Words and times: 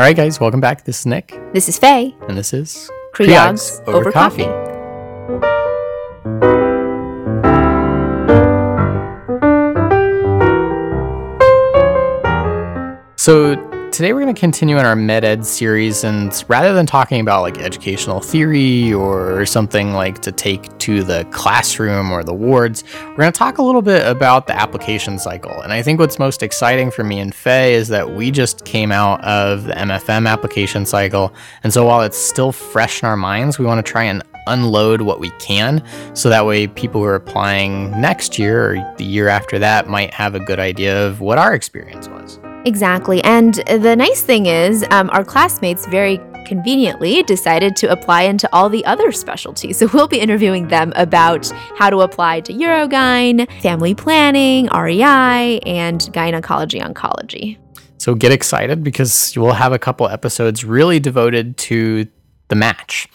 All 0.00 0.06
right, 0.06 0.16
guys, 0.16 0.40
welcome 0.40 0.60
back. 0.60 0.84
This 0.86 1.00
is 1.00 1.04
Nick, 1.04 1.38
This 1.52 1.68
is 1.68 1.78
Faye. 1.78 2.16
and 2.26 2.38
this 2.38 2.54
is 2.54 2.90
Creogs 3.12 3.86
over 3.86 4.10
coffee. 4.10 4.48
So 13.16 13.54
today 14.00 14.14
we're 14.14 14.22
going 14.22 14.34
to 14.34 14.40
continue 14.40 14.78
in 14.78 14.86
our 14.86 14.96
med 14.96 15.24
ed 15.24 15.44
series, 15.44 16.04
and 16.04 16.42
rather 16.48 16.72
than 16.72 16.86
talking 16.86 17.20
about 17.20 17.42
like 17.42 17.58
educational 17.58 18.18
theory 18.18 18.94
or 18.94 19.44
something 19.44 19.92
like 19.92 20.22
to 20.22 20.32
take 20.32 20.78
to 20.78 21.02
the 21.02 21.26
classroom 21.32 22.10
or 22.10 22.24
the 22.24 22.32
wards, 22.32 22.82
we're 23.10 23.16
going 23.16 23.30
to 23.30 23.38
talk 23.38 23.58
a 23.58 23.62
little 23.62 23.82
bit 23.82 24.06
about 24.06 24.46
the 24.46 24.58
application 24.58 25.18
cycle. 25.18 25.60
And 25.60 25.70
I 25.70 25.82
think 25.82 26.00
what's 26.00 26.18
most 26.18 26.42
exciting 26.42 26.90
for 26.90 27.04
me 27.04 27.20
and 27.20 27.34
Faye 27.34 27.74
is 27.74 27.88
that 27.88 28.12
we 28.12 28.30
just 28.30 28.64
came 28.64 28.90
out 28.90 29.22
of 29.22 29.64
the 29.64 29.74
MFM 29.74 30.26
application 30.26 30.86
cycle, 30.86 31.34
and 31.62 31.70
so 31.70 31.84
while 31.84 32.00
it's 32.00 32.16
still 32.16 32.52
fresh 32.52 33.02
in 33.02 33.06
our 33.06 33.18
minds, 33.18 33.58
we 33.58 33.66
want 33.66 33.84
to 33.84 33.92
try 33.92 34.04
and 34.04 34.22
unload 34.46 35.02
what 35.02 35.20
we 35.20 35.28
can 35.32 35.84
so 36.14 36.30
that 36.30 36.46
way 36.46 36.66
people 36.66 37.02
who 37.02 37.06
are 37.06 37.16
applying 37.16 37.90
next 38.00 38.38
year 38.38 38.72
or 38.72 38.94
the 38.96 39.04
year 39.04 39.28
after 39.28 39.58
that 39.58 39.88
might 39.88 40.14
have 40.14 40.34
a 40.34 40.40
good 40.40 40.58
idea 40.58 41.06
of 41.06 41.20
what 41.20 41.36
our 41.36 41.52
experience 41.52 42.08
was. 42.08 42.40
Exactly. 42.64 43.22
And 43.24 43.54
the 43.54 43.96
nice 43.96 44.22
thing 44.22 44.46
is, 44.46 44.84
um, 44.90 45.08
our 45.10 45.24
classmates 45.24 45.86
very 45.86 46.20
conveniently 46.46 47.22
decided 47.22 47.76
to 47.76 47.90
apply 47.90 48.22
into 48.22 48.48
all 48.52 48.68
the 48.68 48.84
other 48.84 49.12
specialties. 49.12 49.78
So 49.80 49.88
we'll 49.94 50.08
be 50.08 50.20
interviewing 50.20 50.68
them 50.68 50.92
about 50.94 51.50
how 51.78 51.88
to 51.88 52.00
apply 52.00 52.40
to 52.40 52.52
urogyn, 52.52 53.50
family 53.62 53.94
planning, 53.94 54.66
REI, 54.66 55.58
and 55.60 56.06
gynecology 56.12 56.80
oncology. 56.80 57.56
So 57.96 58.14
get 58.14 58.30
excited 58.30 58.84
because 58.84 59.32
we'll 59.36 59.52
have 59.52 59.72
a 59.72 59.78
couple 59.78 60.06
episodes 60.08 60.64
really 60.64 61.00
devoted 61.00 61.56
to 61.58 62.06
the 62.48 62.56
match. 62.56 63.08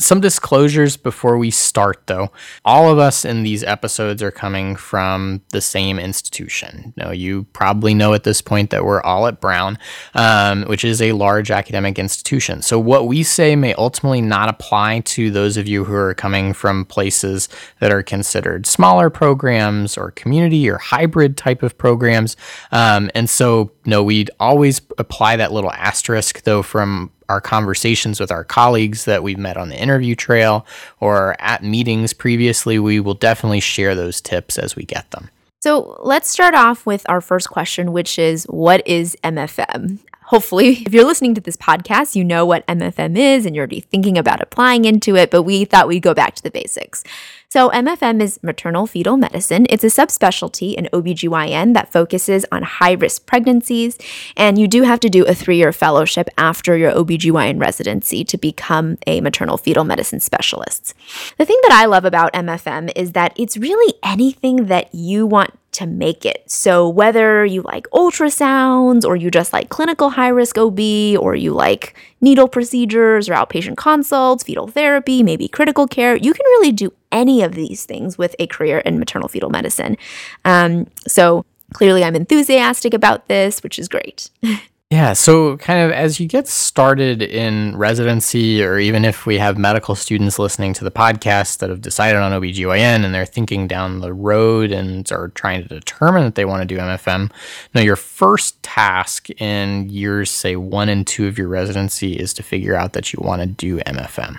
Some 0.00 0.20
disclosures 0.20 0.96
before 0.96 1.38
we 1.38 1.50
start, 1.50 2.06
though. 2.06 2.30
All 2.64 2.88
of 2.88 3.00
us 3.00 3.24
in 3.24 3.42
these 3.42 3.64
episodes 3.64 4.22
are 4.22 4.30
coming 4.30 4.76
from 4.76 5.42
the 5.50 5.60
same 5.60 5.98
institution. 5.98 6.94
Now, 6.96 7.10
you 7.10 7.48
probably 7.52 7.94
know 7.94 8.14
at 8.14 8.22
this 8.22 8.40
point 8.40 8.70
that 8.70 8.84
we're 8.84 9.02
all 9.02 9.26
at 9.26 9.40
Brown, 9.40 9.76
um, 10.14 10.62
which 10.66 10.84
is 10.84 11.02
a 11.02 11.10
large 11.12 11.50
academic 11.50 11.98
institution. 11.98 12.62
So, 12.62 12.78
what 12.78 13.08
we 13.08 13.24
say 13.24 13.56
may 13.56 13.74
ultimately 13.74 14.20
not 14.20 14.48
apply 14.48 15.00
to 15.00 15.32
those 15.32 15.56
of 15.56 15.66
you 15.66 15.82
who 15.82 15.94
are 15.94 16.14
coming 16.14 16.52
from 16.52 16.84
places 16.84 17.48
that 17.80 17.90
are 17.90 18.04
considered 18.04 18.66
smaller 18.66 19.10
programs 19.10 19.98
or 19.98 20.12
community 20.12 20.70
or 20.70 20.78
hybrid 20.78 21.36
type 21.36 21.64
of 21.64 21.76
programs. 21.76 22.36
Um, 22.70 23.10
and 23.16 23.28
so, 23.28 23.72
no, 23.84 24.04
we'd 24.04 24.30
always 24.38 24.80
apply 24.96 25.34
that 25.36 25.52
little 25.52 25.72
asterisk, 25.72 26.42
though, 26.42 26.62
from 26.62 27.10
our 27.28 27.40
conversations 27.40 28.20
with 28.20 28.30
our 28.30 28.44
colleagues 28.44 29.04
that 29.04 29.22
we've 29.22 29.38
met 29.38 29.56
on 29.56 29.68
the 29.68 29.80
interview 29.80 30.14
trail 30.14 30.66
or 31.00 31.36
at 31.38 31.62
meetings 31.62 32.12
previously, 32.12 32.78
we 32.78 33.00
will 33.00 33.14
definitely 33.14 33.60
share 33.60 33.94
those 33.94 34.20
tips 34.20 34.58
as 34.58 34.74
we 34.76 34.84
get 34.84 35.10
them. 35.10 35.30
So 35.60 35.98
let's 36.02 36.30
start 36.30 36.54
off 36.54 36.86
with 36.86 37.04
our 37.08 37.20
first 37.20 37.50
question, 37.50 37.92
which 37.92 38.18
is 38.18 38.44
what 38.44 38.86
is 38.86 39.16
MFM? 39.24 39.98
Hopefully, 40.28 40.82
if 40.86 40.92
you're 40.92 41.06
listening 41.06 41.34
to 41.36 41.40
this 41.40 41.56
podcast, 41.56 42.14
you 42.14 42.22
know 42.22 42.44
what 42.44 42.66
MFM 42.66 43.16
is 43.16 43.46
and 43.46 43.56
you're 43.56 43.62
already 43.62 43.80
thinking 43.80 44.18
about 44.18 44.42
applying 44.42 44.84
into 44.84 45.16
it, 45.16 45.30
but 45.30 45.44
we 45.44 45.64
thought 45.64 45.88
we'd 45.88 46.02
go 46.02 46.12
back 46.12 46.34
to 46.34 46.42
the 46.42 46.50
basics. 46.50 47.02
So, 47.48 47.70
MFM 47.70 48.20
is 48.20 48.38
maternal 48.42 48.86
fetal 48.86 49.16
medicine. 49.16 49.66
It's 49.70 49.84
a 49.84 49.86
subspecialty 49.86 50.74
in 50.74 50.86
OBGYN 50.92 51.72
that 51.72 51.90
focuses 51.90 52.44
on 52.52 52.62
high 52.62 52.92
risk 52.92 53.24
pregnancies. 53.24 53.96
And 54.36 54.58
you 54.58 54.68
do 54.68 54.82
have 54.82 55.00
to 55.00 55.08
do 55.08 55.24
a 55.24 55.34
three 55.34 55.56
year 55.56 55.72
fellowship 55.72 56.28
after 56.36 56.76
your 56.76 56.92
OBGYN 56.92 57.58
residency 57.58 58.22
to 58.24 58.36
become 58.36 58.98
a 59.06 59.22
maternal 59.22 59.56
fetal 59.56 59.84
medicine 59.84 60.20
specialist. 60.20 60.92
The 61.38 61.46
thing 61.46 61.58
that 61.62 61.72
I 61.72 61.86
love 61.86 62.04
about 62.04 62.34
MFM 62.34 62.92
is 62.94 63.12
that 63.12 63.32
it's 63.38 63.56
really 63.56 63.94
anything 64.02 64.66
that 64.66 64.94
you 64.94 65.26
want 65.26 65.57
to 65.78 65.86
make 65.86 66.26
it. 66.26 66.42
So, 66.50 66.88
whether 66.88 67.44
you 67.44 67.62
like 67.62 67.86
ultrasounds 67.90 69.04
or 69.04 69.14
you 69.14 69.30
just 69.30 69.52
like 69.52 69.68
clinical 69.68 70.10
high 70.10 70.28
risk 70.28 70.58
OB 70.58 70.80
or 71.18 71.36
you 71.36 71.52
like 71.52 71.96
needle 72.20 72.48
procedures 72.48 73.28
or 73.28 73.34
outpatient 73.34 73.76
consults, 73.76 74.42
fetal 74.42 74.66
therapy, 74.66 75.22
maybe 75.22 75.46
critical 75.46 75.86
care, 75.86 76.16
you 76.16 76.34
can 76.34 76.44
really 76.46 76.72
do 76.72 76.92
any 77.12 77.42
of 77.42 77.52
these 77.52 77.84
things 77.84 78.18
with 78.18 78.34
a 78.40 78.48
career 78.48 78.78
in 78.78 78.98
maternal 78.98 79.28
fetal 79.28 79.50
medicine. 79.50 79.96
Um, 80.44 80.88
so, 81.06 81.44
clearly, 81.72 82.02
I'm 82.02 82.16
enthusiastic 82.16 82.92
about 82.92 83.28
this, 83.28 83.62
which 83.62 83.78
is 83.78 83.88
great. 83.88 84.30
Yeah, 84.90 85.12
so 85.12 85.58
kind 85.58 85.84
of 85.84 85.90
as 85.92 86.18
you 86.18 86.26
get 86.26 86.48
started 86.48 87.20
in 87.20 87.76
residency, 87.76 88.64
or 88.64 88.78
even 88.78 89.04
if 89.04 89.26
we 89.26 89.36
have 89.36 89.58
medical 89.58 89.94
students 89.94 90.38
listening 90.38 90.72
to 90.72 90.84
the 90.84 90.90
podcast 90.90 91.58
that 91.58 91.68
have 91.68 91.82
decided 91.82 92.16
on 92.22 92.32
OBGYN 92.32 93.04
and 93.04 93.14
they're 93.14 93.26
thinking 93.26 93.68
down 93.68 94.00
the 94.00 94.14
road 94.14 94.72
and 94.72 95.12
are 95.12 95.28
trying 95.28 95.60
to 95.62 95.68
determine 95.68 96.22
that 96.24 96.36
they 96.36 96.46
want 96.46 96.66
to 96.66 96.74
do 96.74 96.80
MFM, 96.80 97.30
now 97.74 97.82
your 97.82 97.96
first 97.96 98.62
task 98.62 99.28
in 99.42 99.90
years, 99.90 100.30
say, 100.30 100.56
one 100.56 100.88
and 100.88 101.06
two 101.06 101.26
of 101.26 101.36
your 101.36 101.48
residency 101.48 102.14
is 102.14 102.32
to 102.32 102.42
figure 102.42 102.74
out 102.74 102.94
that 102.94 103.12
you 103.12 103.20
want 103.22 103.42
to 103.42 103.46
do 103.46 103.80
MFM. 103.80 104.38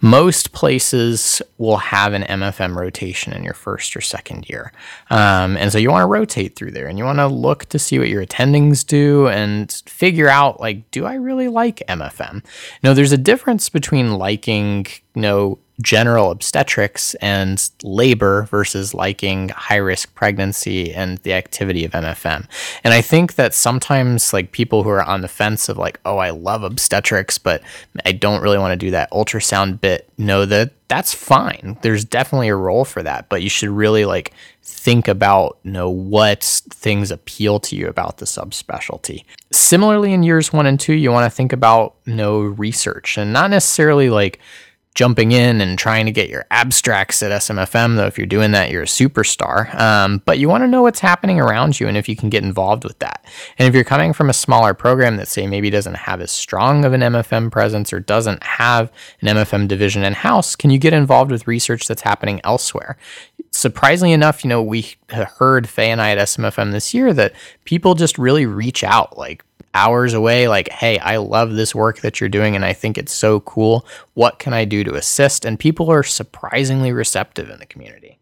Most 0.00 0.52
places 0.52 1.42
will 1.58 1.76
have 1.76 2.12
an 2.12 2.22
MFM 2.22 2.76
rotation 2.76 3.32
in 3.32 3.42
your 3.42 3.54
first 3.54 3.96
or 3.96 4.00
second 4.00 4.48
year. 4.48 4.72
Um, 5.10 5.56
and 5.56 5.72
so 5.72 5.78
you 5.78 5.90
want 5.90 6.02
to 6.02 6.08
rotate 6.08 6.54
through 6.56 6.72
there 6.72 6.88
and 6.88 6.98
you 6.98 7.04
want 7.04 7.18
to 7.18 7.28
look 7.28 7.66
to 7.66 7.78
see 7.78 7.98
what 8.00 8.08
your 8.08 8.24
attendings 8.24 8.84
do 8.84 9.28
and 9.28 9.71
figure 9.80 10.28
out, 10.28 10.60
like, 10.60 10.90
do 10.90 11.06
I 11.06 11.14
really 11.14 11.48
like 11.48 11.82
MFM? 11.88 12.44
No, 12.82 12.94
there's 12.94 13.12
a 13.12 13.18
difference 13.18 13.68
between 13.68 14.14
liking, 14.14 14.86
you 15.14 15.22
know, 15.22 15.58
general 15.82 16.30
obstetrics 16.30 17.14
and 17.16 17.70
labor 17.82 18.44
versus 18.44 18.94
liking 18.94 19.50
high 19.50 19.76
risk 19.76 20.14
pregnancy 20.14 20.94
and 20.94 21.18
the 21.18 21.34
activity 21.34 21.84
of 21.84 21.92
MFM. 21.92 22.46
And 22.84 22.94
I 22.94 23.02
think 23.02 23.34
that 23.34 23.54
sometimes 23.54 24.32
like 24.32 24.52
people 24.52 24.82
who 24.82 24.90
are 24.90 25.02
on 25.02 25.20
the 25.20 25.28
fence 25.28 25.68
of 25.68 25.76
like, 25.76 26.00
oh, 26.04 26.18
I 26.18 26.30
love 26.30 26.62
obstetrics, 26.62 27.38
but 27.38 27.62
I 28.06 28.12
don't 28.12 28.42
really 28.42 28.58
want 28.58 28.72
to 28.72 28.86
do 28.86 28.90
that 28.92 29.10
ultrasound 29.10 29.80
bit 29.80 30.08
know 30.18 30.46
that 30.46 30.72
that's 30.88 31.14
fine. 31.14 31.78
There's 31.82 32.04
definitely 32.04 32.48
a 32.48 32.56
role 32.56 32.84
for 32.84 33.02
that, 33.02 33.28
but 33.28 33.42
you 33.42 33.48
should 33.48 33.70
really 33.70 34.04
like 34.04 34.32
think 34.62 35.08
about 35.08 35.58
you 35.62 35.72
know 35.72 35.90
what 35.90 36.44
things 36.70 37.10
appeal 37.10 37.58
to 37.60 37.76
you 37.76 37.88
about 37.88 38.18
the 38.18 38.26
subspecialty. 38.26 39.24
Similarly 39.50 40.12
in 40.12 40.22
years 40.22 40.52
1 40.52 40.66
and 40.66 40.78
2, 40.78 40.94
you 40.94 41.10
want 41.10 41.30
to 41.30 41.34
think 41.34 41.52
about 41.52 41.94
you 42.04 42.14
know 42.14 42.40
research 42.40 43.18
and 43.18 43.32
not 43.32 43.50
necessarily 43.50 44.10
like 44.10 44.38
jumping 44.94 45.32
in 45.32 45.60
and 45.60 45.78
trying 45.78 46.04
to 46.04 46.12
get 46.12 46.28
your 46.28 46.44
abstracts 46.50 47.22
at 47.22 47.32
SMFM, 47.32 47.96
though, 47.96 48.06
if 48.06 48.18
you're 48.18 48.26
doing 48.26 48.52
that, 48.52 48.70
you're 48.70 48.82
a 48.82 48.86
superstar. 48.86 49.74
Um, 49.74 50.22
but 50.26 50.38
you 50.38 50.48
want 50.48 50.64
to 50.64 50.68
know 50.68 50.82
what's 50.82 51.00
happening 51.00 51.40
around 51.40 51.80
you 51.80 51.88
and 51.88 51.96
if 51.96 52.08
you 52.08 52.16
can 52.16 52.28
get 52.28 52.44
involved 52.44 52.84
with 52.84 52.98
that. 52.98 53.24
And 53.58 53.66
if 53.66 53.74
you're 53.74 53.84
coming 53.84 54.12
from 54.12 54.28
a 54.28 54.34
smaller 54.34 54.74
program 54.74 55.16
that, 55.16 55.28
say, 55.28 55.46
maybe 55.46 55.70
doesn't 55.70 55.94
have 55.94 56.20
as 56.20 56.30
strong 56.30 56.84
of 56.84 56.92
an 56.92 57.00
MFM 57.00 57.50
presence 57.50 57.92
or 57.92 58.00
doesn't 58.00 58.42
have 58.42 58.92
an 59.22 59.28
MFM 59.28 59.66
division 59.66 60.04
in 60.04 60.12
house, 60.12 60.54
can 60.54 60.70
you 60.70 60.78
get 60.78 60.92
involved 60.92 61.30
with 61.30 61.46
research 61.46 61.86
that's 61.86 62.02
happening 62.02 62.40
elsewhere? 62.44 62.98
Surprisingly 63.50 64.12
enough, 64.12 64.44
you 64.44 64.48
know, 64.48 64.62
we 64.62 64.94
heard 65.10 65.68
Faye 65.68 65.90
and 65.90 66.02
I 66.02 66.10
at 66.10 66.18
SMFM 66.18 66.72
this 66.72 66.92
year 66.92 67.14
that 67.14 67.32
people 67.64 67.94
just 67.94 68.18
really 68.18 68.44
reach 68.46 68.84
out. 68.84 69.16
Like, 69.16 69.44
hours 69.74 70.14
away 70.14 70.48
like 70.48 70.68
hey 70.68 70.98
i 70.98 71.16
love 71.16 71.52
this 71.52 71.74
work 71.74 72.00
that 72.00 72.20
you're 72.20 72.28
doing 72.28 72.54
and 72.54 72.64
i 72.64 72.72
think 72.72 72.98
it's 72.98 73.12
so 73.12 73.40
cool. 73.40 73.86
What 74.14 74.38
can 74.38 74.52
i 74.52 74.64
do 74.64 74.84
to 74.84 74.94
assist? 74.94 75.44
And 75.44 75.58
people 75.58 75.90
are 75.90 76.02
surprisingly 76.02 76.92
receptive 76.92 77.50
in 77.50 77.58
the 77.58 77.66
community. 77.66 78.18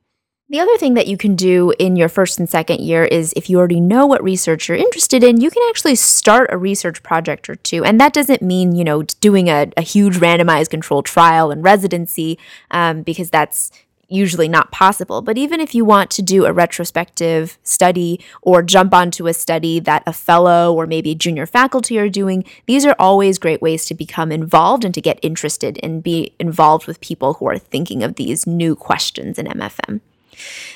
The 0.50 0.58
other 0.58 0.76
thing 0.78 0.94
that 0.94 1.06
you 1.06 1.16
can 1.16 1.36
do 1.36 1.72
in 1.78 1.94
your 1.94 2.08
first 2.08 2.40
and 2.40 2.50
second 2.50 2.80
year 2.80 3.04
is 3.04 3.32
if 3.36 3.48
you 3.48 3.56
already 3.56 3.80
know 3.80 4.04
what 4.04 4.22
research 4.22 4.68
you're 4.68 4.76
interested 4.76 5.22
in, 5.22 5.40
you 5.40 5.48
can 5.48 5.62
actually 5.70 5.94
start 5.94 6.50
a 6.52 6.58
research 6.58 7.04
project 7.04 7.48
or 7.48 7.54
two. 7.54 7.84
And 7.84 8.00
that 8.00 8.12
doesn't 8.12 8.42
mean, 8.42 8.74
you 8.74 8.82
know, 8.82 9.02
doing 9.02 9.48
a, 9.48 9.70
a 9.76 9.82
huge 9.82 10.16
randomized 10.16 10.70
controlled 10.70 11.06
trial 11.06 11.52
and 11.52 11.62
residency, 11.62 12.36
um, 12.72 13.02
because 13.02 13.30
that's 13.30 13.70
usually 14.10 14.48
not 14.48 14.72
possible. 14.72 15.22
But 15.22 15.38
even 15.38 15.60
if 15.60 15.74
you 15.74 15.84
want 15.84 16.10
to 16.12 16.22
do 16.22 16.44
a 16.44 16.52
retrospective 16.52 17.58
study 17.62 18.20
or 18.42 18.62
jump 18.62 18.92
onto 18.92 19.26
a 19.26 19.34
study 19.34 19.80
that 19.80 20.02
a 20.06 20.12
fellow 20.12 20.74
or 20.74 20.86
maybe 20.86 21.14
junior 21.14 21.46
faculty 21.46 21.98
are 21.98 22.08
doing, 22.08 22.44
these 22.66 22.84
are 22.84 22.96
always 22.98 23.38
great 23.38 23.62
ways 23.62 23.84
to 23.86 23.94
become 23.94 24.32
involved 24.32 24.84
and 24.84 24.94
to 24.94 25.00
get 25.00 25.18
interested 25.22 25.78
and 25.82 26.02
be 26.02 26.34
involved 26.38 26.86
with 26.86 27.00
people 27.00 27.34
who 27.34 27.46
are 27.46 27.58
thinking 27.58 28.02
of 28.02 28.16
these 28.16 28.46
new 28.46 28.74
questions 28.74 29.38
in 29.38 29.46
MFM. 29.46 30.00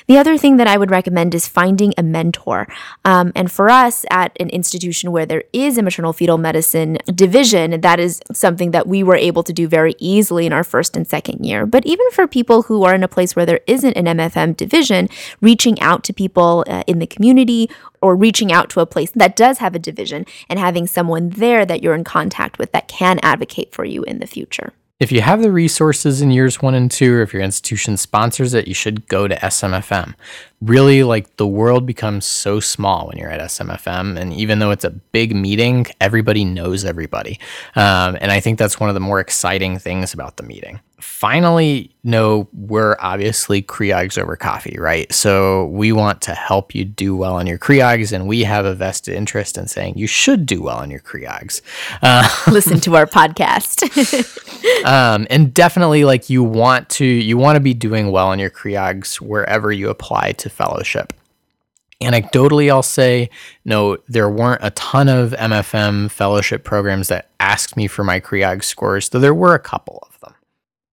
The 0.07 0.17
other 0.17 0.37
thing 0.37 0.57
that 0.57 0.67
I 0.67 0.77
would 0.77 0.91
recommend 0.91 1.33
is 1.33 1.47
finding 1.47 1.93
a 1.97 2.03
mentor. 2.03 2.67
Um, 3.03 3.31
and 3.35 3.51
for 3.51 3.69
us 3.69 4.05
at 4.09 4.35
an 4.39 4.49
institution 4.49 5.11
where 5.11 5.25
there 5.25 5.43
is 5.53 5.77
a 5.77 5.83
maternal 5.83 6.13
fetal 6.13 6.37
medicine 6.37 6.97
division, 7.13 7.81
that 7.81 7.99
is 7.99 8.21
something 8.31 8.71
that 8.71 8.87
we 8.87 9.03
were 9.03 9.15
able 9.15 9.43
to 9.43 9.53
do 9.53 9.67
very 9.67 9.95
easily 9.97 10.45
in 10.45 10.53
our 10.53 10.63
first 10.63 10.95
and 10.95 11.07
second 11.07 11.43
year. 11.43 11.65
But 11.65 11.85
even 11.85 12.09
for 12.11 12.27
people 12.27 12.63
who 12.63 12.83
are 12.83 12.93
in 12.93 13.03
a 13.03 13.07
place 13.07 13.35
where 13.35 13.45
there 13.45 13.61
isn't 13.67 13.93
an 13.93 14.05
MFM 14.05 14.55
division, 14.55 15.09
reaching 15.41 15.79
out 15.81 16.03
to 16.05 16.13
people 16.13 16.63
uh, 16.67 16.83
in 16.87 16.99
the 16.99 17.07
community 17.07 17.69
or 18.01 18.15
reaching 18.15 18.51
out 18.51 18.69
to 18.69 18.81
a 18.81 18.85
place 18.85 19.11
that 19.15 19.35
does 19.35 19.57
have 19.57 19.73
a 19.73 19.79
division 19.79 20.25
and 20.49 20.59
having 20.59 20.85
someone 20.85 21.29
there 21.29 21.65
that 21.65 21.81
you're 21.81 21.95
in 21.95 22.03
contact 22.03 22.59
with 22.59 22.71
that 22.71 22.87
can 22.87 23.19
advocate 23.23 23.73
for 23.73 23.85
you 23.85 24.03
in 24.03 24.19
the 24.19 24.27
future. 24.27 24.73
If 24.97 25.11
you 25.11 25.19
have 25.19 25.41
the 25.41 25.51
resources 25.51 26.21
in 26.21 26.31
years 26.31 26.61
one 26.61 26.73
and 26.73 26.89
two, 26.89 27.15
or 27.15 27.21
if 27.21 27.33
your 27.33 27.41
institution 27.41 27.97
sponsors 27.97 28.53
it, 28.53 28.65
you 28.65 28.73
should 28.73 29.09
go 29.09 29.27
to 29.27 29.35
SMFM. 29.35 30.13
Really, 30.61 31.03
like 31.03 31.35
the 31.35 31.45
world 31.45 31.85
becomes 31.85 32.25
so 32.25 32.61
small 32.61 33.07
when 33.07 33.17
you're 33.17 33.29
at 33.29 33.41
SMFM. 33.41 34.17
And 34.17 34.31
even 34.31 34.59
though 34.59 34.71
it's 34.71 34.85
a 34.85 34.91
big 34.91 35.35
meeting, 35.35 35.85
everybody 35.99 36.45
knows 36.45 36.85
everybody. 36.85 37.41
Um, 37.75 38.17
and 38.21 38.31
I 38.31 38.39
think 38.39 38.57
that's 38.57 38.79
one 38.79 38.89
of 38.89 38.93
the 38.93 39.01
more 39.01 39.19
exciting 39.19 39.79
things 39.79 40.13
about 40.13 40.37
the 40.37 40.43
meeting 40.43 40.79
finally 40.99 41.91
know 42.03 42.47
we're 42.53 42.95
obviously 42.99 43.61
creogs 43.61 44.17
over 44.17 44.35
coffee, 44.35 44.77
right? 44.79 45.11
So 45.13 45.65
we 45.67 45.91
want 45.91 46.21
to 46.23 46.33
help 46.33 46.73
you 46.73 46.85
do 46.85 47.15
well 47.15 47.35
on 47.35 47.47
your 47.47 47.57
creogs, 47.57 48.11
and 48.11 48.27
we 48.27 48.43
have 48.43 48.65
a 48.65 48.73
vested 48.73 49.15
interest 49.15 49.57
in 49.57 49.67
saying 49.67 49.97
you 49.97 50.07
should 50.07 50.45
do 50.45 50.61
well 50.61 50.77
on 50.77 50.91
your 50.91 50.99
creogs. 50.99 51.61
Uh, 52.01 52.27
Listen 52.51 52.79
to 52.81 52.95
our 52.95 53.05
podcast. 53.05 53.83
um, 54.85 55.27
and 55.29 55.53
definitely, 55.53 56.05
like 56.05 56.29
you 56.29 56.43
want 56.43 56.89
to, 56.89 57.05
you 57.05 57.37
want 57.37 57.55
to 57.55 57.61
be 57.61 57.73
doing 57.73 58.11
well 58.11 58.27
on 58.27 58.39
your 58.39 58.49
creogs 58.49 59.19
wherever 59.19 59.71
you 59.71 59.89
apply 59.89 60.33
to 60.33 60.49
fellowship. 60.49 61.13
Anecdotally, 62.01 62.69
I'll 62.69 62.83
say, 62.83 63.29
no, 63.63 63.97
there 64.07 64.29
weren't 64.29 64.63
a 64.63 64.71
ton 64.71 65.07
of 65.07 65.31
MFM 65.31 66.11
fellowship 66.11 66.63
programs 66.63 67.07
that 67.07 67.29
asked 67.39 67.77
me 67.77 67.87
for 67.87 68.03
my 68.03 68.19
CREOG 68.19 68.63
scores, 68.63 69.09
though 69.09 69.19
there 69.19 69.33
were 69.33 69.55
a 69.55 69.59
couple 69.59 70.05
of. 70.09 70.14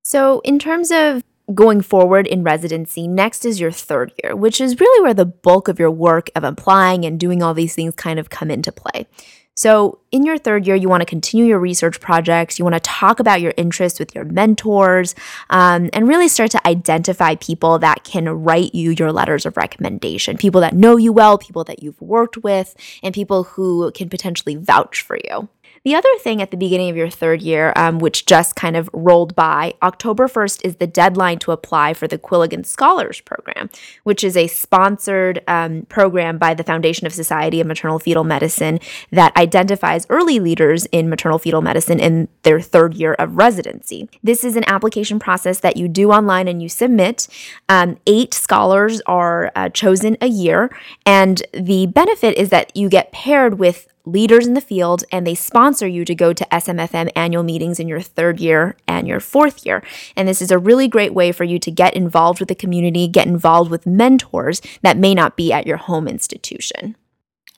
So, 0.03 0.41
in 0.41 0.59
terms 0.59 0.91
of 0.91 1.23
going 1.55 1.81
forward 1.81 2.27
in 2.27 2.43
residency, 2.43 3.07
next 3.07 3.45
is 3.45 3.61
your 3.61 3.71
third 3.71 4.13
year, 4.23 4.35
which 4.35 4.61
is 4.61 4.81
really 4.81 5.03
where 5.03 5.15
the 5.15 5.25
bulk 5.27 5.69
of 5.69 5.79
your 5.79 5.91
work 5.91 6.29
of 6.35 6.45
applying 6.45 7.05
and 7.05 7.21
doing 7.21 7.43
all 7.43 7.55
these 7.55 7.75
things 7.75 7.95
kind 7.95 8.19
of 8.19 8.29
come 8.31 8.51
into 8.51 8.73
play. 8.73 9.07
So, 9.55 10.01
in 10.11 10.25
your 10.25 10.39
third 10.39 10.67
year, 10.67 10.75
you 10.75 10.89
want 10.89 11.03
to 11.03 11.07
continue 11.07 11.45
your 11.45 11.61
research 11.61 12.01
projects. 12.01 12.59
You 12.59 12.65
want 12.65 12.75
to 12.75 12.81
talk 12.81 13.21
about 13.21 13.41
your 13.41 13.53
interests 13.57 14.01
with 14.01 14.15
your 14.15 14.25
mentors 14.25 15.15
um, 15.51 15.91
and 15.93 16.09
really 16.09 16.29
start 16.29 16.51
to 16.53 16.67
identify 16.67 17.35
people 17.37 17.79
that 17.79 18.03
can 18.03 18.29
write 18.29 18.75
you 18.75 18.91
your 18.93 19.13
letters 19.13 19.47
of 19.47 19.57
recommendation, 19.57 20.37
people 20.37 20.63
that 20.63 20.75
know 20.75 20.97
you 20.97 21.13
well, 21.13 21.39
people 21.39 21.65
that 21.65 21.83
you've 21.83 22.01
worked 22.01 22.39
with, 22.39 22.75
and 23.03 23.15
people 23.15 23.45
who 23.45 23.93
can 23.93 24.09
potentially 24.09 24.57
vouch 24.57 25.03
for 25.03 25.19
you. 25.29 25.49
The 25.85 25.97
other 25.97 26.09
thing 26.21 26.41
at 26.41 26.53
the 26.53 26.57
beginning 26.57 26.91
of 26.91 26.97
your 26.97 27.11
third 27.11 27.43
year, 27.43 27.73
um, 27.75 27.99
which 27.99 28.25
just 28.25 28.55
kind 28.55 28.77
of 28.77 28.89
rolled 28.93 29.35
by, 29.35 29.75
October 29.83 30.29
1st 30.29 30.65
is 30.65 30.77
the 30.77 30.87
deadline 30.87 31.41
to 31.41 31.51
apply 31.51 31.93
for 31.93 32.07
the 32.07 32.19
Quilligan 32.19 32.65
Scholars 32.65 33.21
Program, 33.21 33.69
which 34.05 34.23
is 34.23 34.37
a 34.37 34.47
sponsored 34.47 35.43
um, 35.49 35.83
program 35.89 36.39
by 36.39 36.55
the 36.55 36.63
Foundation 36.63 37.05
of 37.05 37.13
Society 37.13 37.61
of 37.61 37.67
Maternal 37.67 37.99
Fetal 37.99 38.23
Medicine 38.23 38.79
that 39.11 39.37
identifies 39.37 40.07
early 40.09 40.39
leaders 40.39 40.87
in 40.93 41.09
maternal 41.09 41.41
fetal 41.41 41.63
medicine 41.63 41.99
in 41.99 42.29
their 42.43 42.61
third 42.61 42.95
year 42.95 43.15
of 43.15 43.37
residency. 43.37 44.09
This 44.23 44.45
is 44.45 44.55
an 44.55 44.65
application 44.69 45.19
process 45.19 45.59
that 45.61 45.77
you 45.77 45.89
do 45.89 46.13
online 46.13 46.47
and 46.47 46.63
you 46.63 46.69
submit. 46.69 47.27
Um, 47.69 47.99
eight 48.07 48.35
scholars 48.35 49.01
are 49.07 49.51
uh, 49.57 49.69
chosen 49.71 50.17
a 50.21 50.29
year, 50.29 50.71
and 51.05 51.43
the 51.53 51.87
benefit 51.87 52.39
is 52.39 52.51
that 52.51 52.77
you 52.77 52.89
get 52.89 53.11
paired 53.11 53.59
with 53.59 53.92
leaders 54.05 54.47
in 54.47 54.55
the 54.55 54.61
field 54.61 55.05
and 55.13 55.27
they 55.27 55.35
sponsor 55.35 55.87
you 55.87 56.05
to 56.05 56.15
go 56.15 56.33
to 56.33 56.47
SMFM 56.47 57.11
annual 57.15 57.43
meetings 57.43 57.79
in 57.79 57.89
your 57.89 58.01
third 58.01 58.41
year 58.41 58.77
and 58.87 59.07
your 59.07 59.21
fourth 59.21 59.65
year. 59.65 59.83
And 60.17 60.27
this 60.27 60.43
is 60.43 60.51
a 60.51 60.59
really 60.59 60.89
great 60.89 61.15
way 61.15 61.33
for 61.33 61.45
you 61.45 61.59
to 61.61 61.71
get 61.71 61.95
involved 61.95 62.41
with 62.41 62.49
the 62.49 62.55
community, 62.55 63.09
get 63.09 63.27
involved 63.27 63.71
with 63.71 63.87
mentors 63.87 64.61
that 64.83 64.97
may 64.97 65.15
not 65.15 65.37
be 65.37 65.53
at 65.53 65.67
your 65.67 65.77
home 65.77 66.09
institution. 66.09 66.97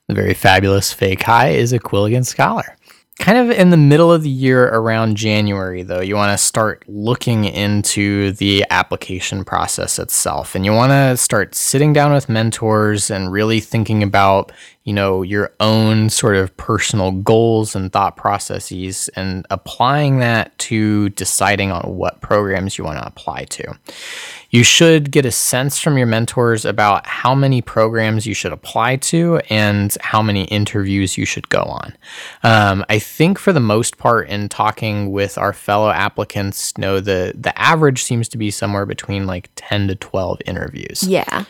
The 0.08 0.14
very 0.14 0.34
fabulous 0.34 0.92
Faye 0.92 1.16
Kai 1.16 1.50
is 1.50 1.72
a 1.72 1.78
Quilligan 1.78 2.26
Scholar 2.26 2.76
kind 3.18 3.38
of 3.38 3.56
in 3.56 3.70
the 3.70 3.76
middle 3.76 4.12
of 4.12 4.22
the 4.22 4.30
year 4.30 4.64
around 4.68 5.16
January, 5.16 5.82
though, 5.82 6.00
you 6.00 6.16
want 6.16 6.36
to 6.36 6.44
start 6.44 6.84
looking 6.88 7.44
into 7.44 8.32
the 8.32 8.64
application 8.70 9.44
process 9.44 9.98
itself. 9.98 10.54
And 10.54 10.64
you 10.64 10.72
want 10.72 10.90
to 10.90 11.16
start 11.16 11.54
sitting 11.54 11.92
down 11.92 12.12
with 12.12 12.28
mentors 12.28 13.10
and 13.10 13.30
really 13.30 13.60
thinking 13.60 14.02
about, 14.02 14.52
you 14.84 14.92
know, 14.92 15.22
your 15.22 15.50
own 15.60 16.10
sort 16.10 16.36
of 16.36 16.54
personal 16.58 17.10
goals 17.10 17.74
and 17.74 17.90
thought 17.90 18.16
processes 18.16 19.08
and 19.16 19.46
applying 19.48 20.18
that 20.18 20.56
to 20.58 21.08
deciding 21.10 21.72
on 21.72 21.96
what 21.96 22.20
programs 22.20 22.76
you 22.76 22.84
want 22.84 22.98
to 22.98 23.06
apply 23.06 23.44
to. 23.44 23.74
You 24.50 24.62
should 24.62 25.10
get 25.10 25.24
a 25.24 25.32
sense 25.32 25.80
from 25.80 25.96
your 25.96 26.06
mentors 26.06 26.64
about 26.66 27.06
how 27.06 27.34
many 27.34 27.62
programs 27.62 28.26
you 28.26 28.34
should 28.34 28.52
apply 28.52 28.96
to 28.96 29.40
and 29.48 29.96
how 30.00 30.22
many 30.22 30.44
interviews 30.44 31.16
you 31.16 31.24
should 31.24 31.48
go 31.48 31.62
on. 31.62 31.96
Um, 32.42 32.84
I 32.88 32.98
think 32.98 33.38
for 33.38 33.52
the 33.52 33.60
most 33.60 33.96
part, 33.96 34.28
in 34.28 34.48
talking 34.48 35.10
with 35.10 35.38
our 35.38 35.52
fellow 35.54 35.90
applicants, 35.90 36.76
know 36.78 37.00
the 37.00 37.32
the 37.34 37.58
average 37.58 38.04
seems 38.04 38.28
to 38.28 38.38
be 38.38 38.50
somewhere 38.50 38.86
between 38.86 39.26
like 39.26 39.48
ten 39.56 39.88
to 39.88 39.96
twelve 39.96 40.40
interviews. 40.46 41.02
Yeah. 41.02 41.46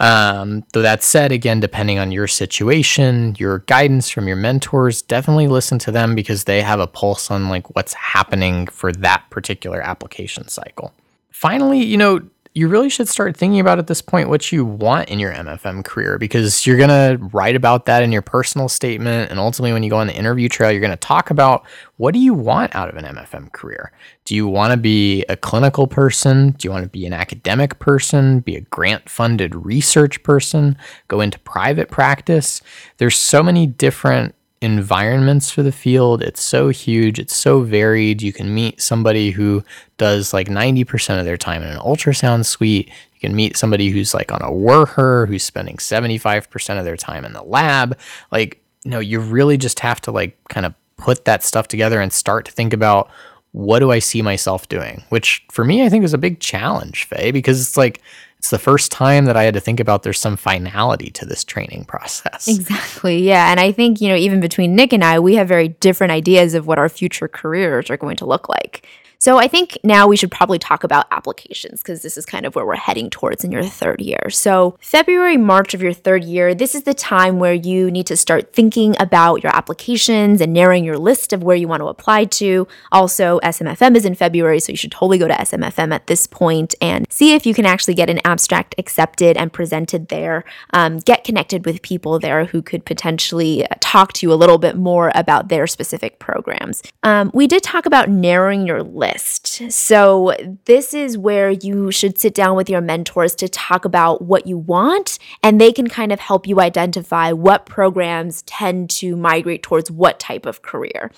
Um, 0.00 0.64
though 0.72 0.82
that 0.82 1.02
said, 1.02 1.32
again, 1.32 1.60
depending 1.60 1.98
on 1.98 2.12
your 2.12 2.28
situation, 2.28 3.34
your 3.38 3.60
guidance 3.60 4.08
from 4.08 4.28
your 4.28 4.36
mentors, 4.36 5.02
definitely 5.02 5.48
listen 5.48 5.78
to 5.80 5.90
them 5.90 6.14
because 6.14 6.44
they 6.44 6.62
have 6.62 6.78
a 6.78 6.86
pulse 6.86 7.30
on 7.30 7.48
like 7.48 7.74
what's 7.74 7.94
happening 7.94 8.68
for 8.68 8.92
that 8.92 9.24
particular 9.30 9.80
application 9.80 10.46
cycle. 10.48 10.92
Finally, 11.30 11.84
you 11.84 11.96
know, 11.96 12.20
you 12.58 12.66
really 12.66 12.90
should 12.90 13.08
start 13.08 13.36
thinking 13.36 13.60
about 13.60 13.78
at 13.78 13.86
this 13.86 14.02
point 14.02 14.28
what 14.28 14.50
you 14.50 14.64
want 14.64 15.08
in 15.08 15.20
your 15.20 15.32
MFM 15.32 15.84
career 15.84 16.18
because 16.18 16.66
you're 16.66 16.76
going 16.76 16.88
to 16.88 17.24
write 17.32 17.54
about 17.54 17.86
that 17.86 18.02
in 18.02 18.10
your 18.10 18.20
personal 18.20 18.68
statement. 18.68 19.30
And 19.30 19.38
ultimately, 19.38 19.72
when 19.72 19.84
you 19.84 19.90
go 19.90 19.98
on 19.98 20.08
the 20.08 20.16
interview 20.16 20.48
trail, 20.48 20.72
you're 20.72 20.80
going 20.80 20.90
to 20.90 20.96
talk 20.96 21.30
about 21.30 21.64
what 21.98 22.14
do 22.14 22.18
you 22.18 22.34
want 22.34 22.74
out 22.74 22.88
of 22.88 22.96
an 22.96 23.04
MFM 23.04 23.52
career? 23.52 23.92
Do 24.24 24.34
you 24.34 24.48
want 24.48 24.72
to 24.72 24.76
be 24.76 25.24
a 25.28 25.36
clinical 25.36 25.86
person? 25.86 26.50
Do 26.50 26.66
you 26.66 26.72
want 26.72 26.82
to 26.82 26.90
be 26.90 27.06
an 27.06 27.12
academic 27.12 27.78
person? 27.78 28.40
Be 28.40 28.56
a 28.56 28.62
grant 28.62 29.08
funded 29.08 29.54
research 29.54 30.20
person? 30.24 30.76
Go 31.06 31.20
into 31.20 31.38
private 31.38 31.90
practice? 31.90 32.60
There's 32.96 33.16
so 33.16 33.40
many 33.40 33.68
different 33.68 34.34
environments 34.60 35.50
for 35.50 35.62
the 35.62 35.72
field. 35.72 36.22
It's 36.22 36.42
so 36.42 36.68
huge, 36.68 37.18
it's 37.18 37.34
so 37.36 37.60
varied. 37.60 38.22
You 38.22 38.32
can 38.32 38.54
meet 38.54 38.80
somebody 38.80 39.30
who 39.30 39.62
does 39.96 40.32
like 40.32 40.48
90% 40.48 41.18
of 41.18 41.24
their 41.24 41.36
time 41.36 41.62
in 41.62 41.68
an 41.68 41.78
ultrasound 41.78 42.44
suite. 42.46 42.88
You 43.14 43.20
can 43.20 43.36
meet 43.36 43.56
somebody 43.56 43.90
who's 43.90 44.14
like 44.14 44.32
on 44.32 44.42
a 44.42 44.50
WRHR, 44.50 45.28
who's 45.28 45.44
spending 45.44 45.76
75% 45.76 46.78
of 46.78 46.84
their 46.84 46.96
time 46.96 47.24
in 47.24 47.32
the 47.32 47.42
lab. 47.42 47.96
Like, 48.32 48.62
you 48.84 48.90
know, 48.90 49.00
you 49.00 49.20
really 49.20 49.56
just 49.56 49.80
have 49.80 50.00
to 50.02 50.10
like 50.10 50.36
kind 50.48 50.66
of 50.66 50.74
put 50.96 51.24
that 51.24 51.42
stuff 51.44 51.68
together 51.68 52.00
and 52.00 52.12
start 52.12 52.44
to 52.46 52.52
think 52.52 52.72
about 52.72 53.10
what 53.52 53.78
do 53.78 53.90
I 53.90 53.98
see 53.98 54.22
myself 54.22 54.68
doing? 54.68 55.02
Which 55.08 55.44
for 55.50 55.64
me, 55.64 55.84
I 55.84 55.88
think 55.88 56.04
is 56.04 56.14
a 56.14 56.18
big 56.18 56.40
challenge, 56.40 57.04
Faye, 57.04 57.30
because 57.30 57.60
it's 57.60 57.76
like 57.76 58.02
it's 58.38 58.50
the 58.50 58.58
first 58.58 58.92
time 58.92 59.24
that 59.24 59.36
I 59.36 59.42
had 59.42 59.54
to 59.54 59.60
think 59.60 59.80
about 59.80 60.04
there's 60.04 60.20
some 60.20 60.36
finality 60.36 61.10
to 61.10 61.26
this 61.26 61.42
training 61.42 61.84
process. 61.84 62.46
Exactly. 62.46 63.20
Yeah. 63.22 63.50
And 63.50 63.58
I 63.58 63.72
think, 63.72 64.00
you 64.00 64.08
know, 64.08 64.14
even 64.14 64.40
between 64.40 64.76
Nick 64.76 64.92
and 64.92 65.02
I, 65.02 65.18
we 65.18 65.34
have 65.34 65.48
very 65.48 65.68
different 65.68 66.12
ideas 66.12 66.54
of 66.54 66.66
what 66.66 66.78
our 66.78 66.88
future 66.88 67.26
careers 67.26 67.90
are 67.90 67.96
going 67.96 68.16
to 68.18 68.26
look 68.26 68.48
like. 68.48 68.86
So 69.20 69.36
I 69.36 69.48
think 69.48 69.78
now 69.82 70.06
we 70.06 70.16
should 70.16 70.30
probably 70.30 70.60
talk 70.60 70.84
about 70.84 71.08
applications 71.10 71.82
because 71.82 72.02
this 72.02 72.16
is 72.16 72.24
kind 72.24 72.46
of 72.46 72.54
where 72.54 72.64
we're 72.64 72.76
heading 72.76 73.10
towards 73.10 73.42
in 73.42 73.50
your 73.50 73.64
third 73.64 74.00
year. 74.00 74.30
So, 74.30 74.78
February, 74.80 75.36
March 75.36 75.74
of 75.74 75.82
your 75.82 75.92
third 75.92 76.22
year, 76.22 76.54
this 76.54 76.72
is 76.72 76.84
the 76.84 76.94
time 76.94 77.40
where 77.40 77.52
you 77.52 77.90
need 77.90 78.06
to 78.06 78.16
start 78.16 78.52
thinking 78.52 78.94
about 79.00 79.42
your 79.42 79.54
applications 79.54 80.40
and 80.40 80.52
narrowing 80.52 80.84
your 80.84 80.98
list 80.98 81.32
of 81.32 81.42
where 81.42 81.56
you 81.56 81.66
want 81.66 81.80
to 81.80 81.88
apply 81.88 82.26
to. 82.26 82.68
Also, 82.92 83.40
SMFM 83.40 83.96
is 83.96 84.04
in 84.04 84.14
February, 84.14 84.60
so 84.60 84.70
you 84.70 84.76
should 84.76 84.92
totally 84.92 85.18
go 85.18 85.26
to 85.26 85.34
SMFM 85.34 85.92
at 85.92 86.06
this 86.06 86.28
point 86.28 86.76
and 86.80 87.04
see 87.10 87.34
if 87.34 87.44
you 87.44 87.54
can 87.54 87.66
actually 87.66 87.94
get 87.94 88.08
an 88.08 88.20
abstract 88.24 88.76
accepted 88.78 89.36
and 89.36 89.52
presented 89.52 90.08
there. 90.08 90.44
Um, 90.72 90.98
get 90.98 91.24
connected 91.24 91.66
with 91.66 91.82
people 91.82 92.20
there 92.20 92.44
who 92.44 92.62
could 92.62 92.84
potentially 92.84 93.66
talk 93.80 94.12
to 94.12 94.26
you 94.26 94.32
a 94.32 94.38
little 94.38 94.58
bit 94.58 94.76
more 94.76 95.10
about 95.16 95.48
their 95.48 95.66
specific 95.66 96.20
programs. 96.20 96.84
Um, 97.02 97.32
we 97.34 97.48
did 97.48 97.64
talk 97.64 97.84
about 97.84 98.08
narrowing 98.08 98.64
your 98.64 98.84
list 98.84 99.07
list. 99.12 99.72
So, 99.72 100.34
this 100.64 100.94
is 100.94 101.16
where 101.16 101.50
you 101.50 101.90
should 101.90 102.18
sit 102.18 102.34
down 102.34 102.56
with 102.56 102.68
your 102.68 102.80
mentors 102.80 103.34
to 103.36 103.48
talk 103.48 103.84
about 103.84 104.22
what 104.22 104.46
you 104.46 104.58
want, 104.58 105.18
and 105.42 105.60
they 105.60 105.72
can 105.72 105.88
kind 105.88 106.12
of 106.12 106.20
help 106.20 106.46
you 106.46 106.60
identify 106.60 107.32
what 107.32 107.66
programs 107.66 108.42
tend 108.42 108.90
to 108.90 109.16
migrate 109.16 109.62
towards 109.62 109.90
what 109.90 110.18
type 110.18 110.46
of 110.46 110.62
career. 110.62 111.10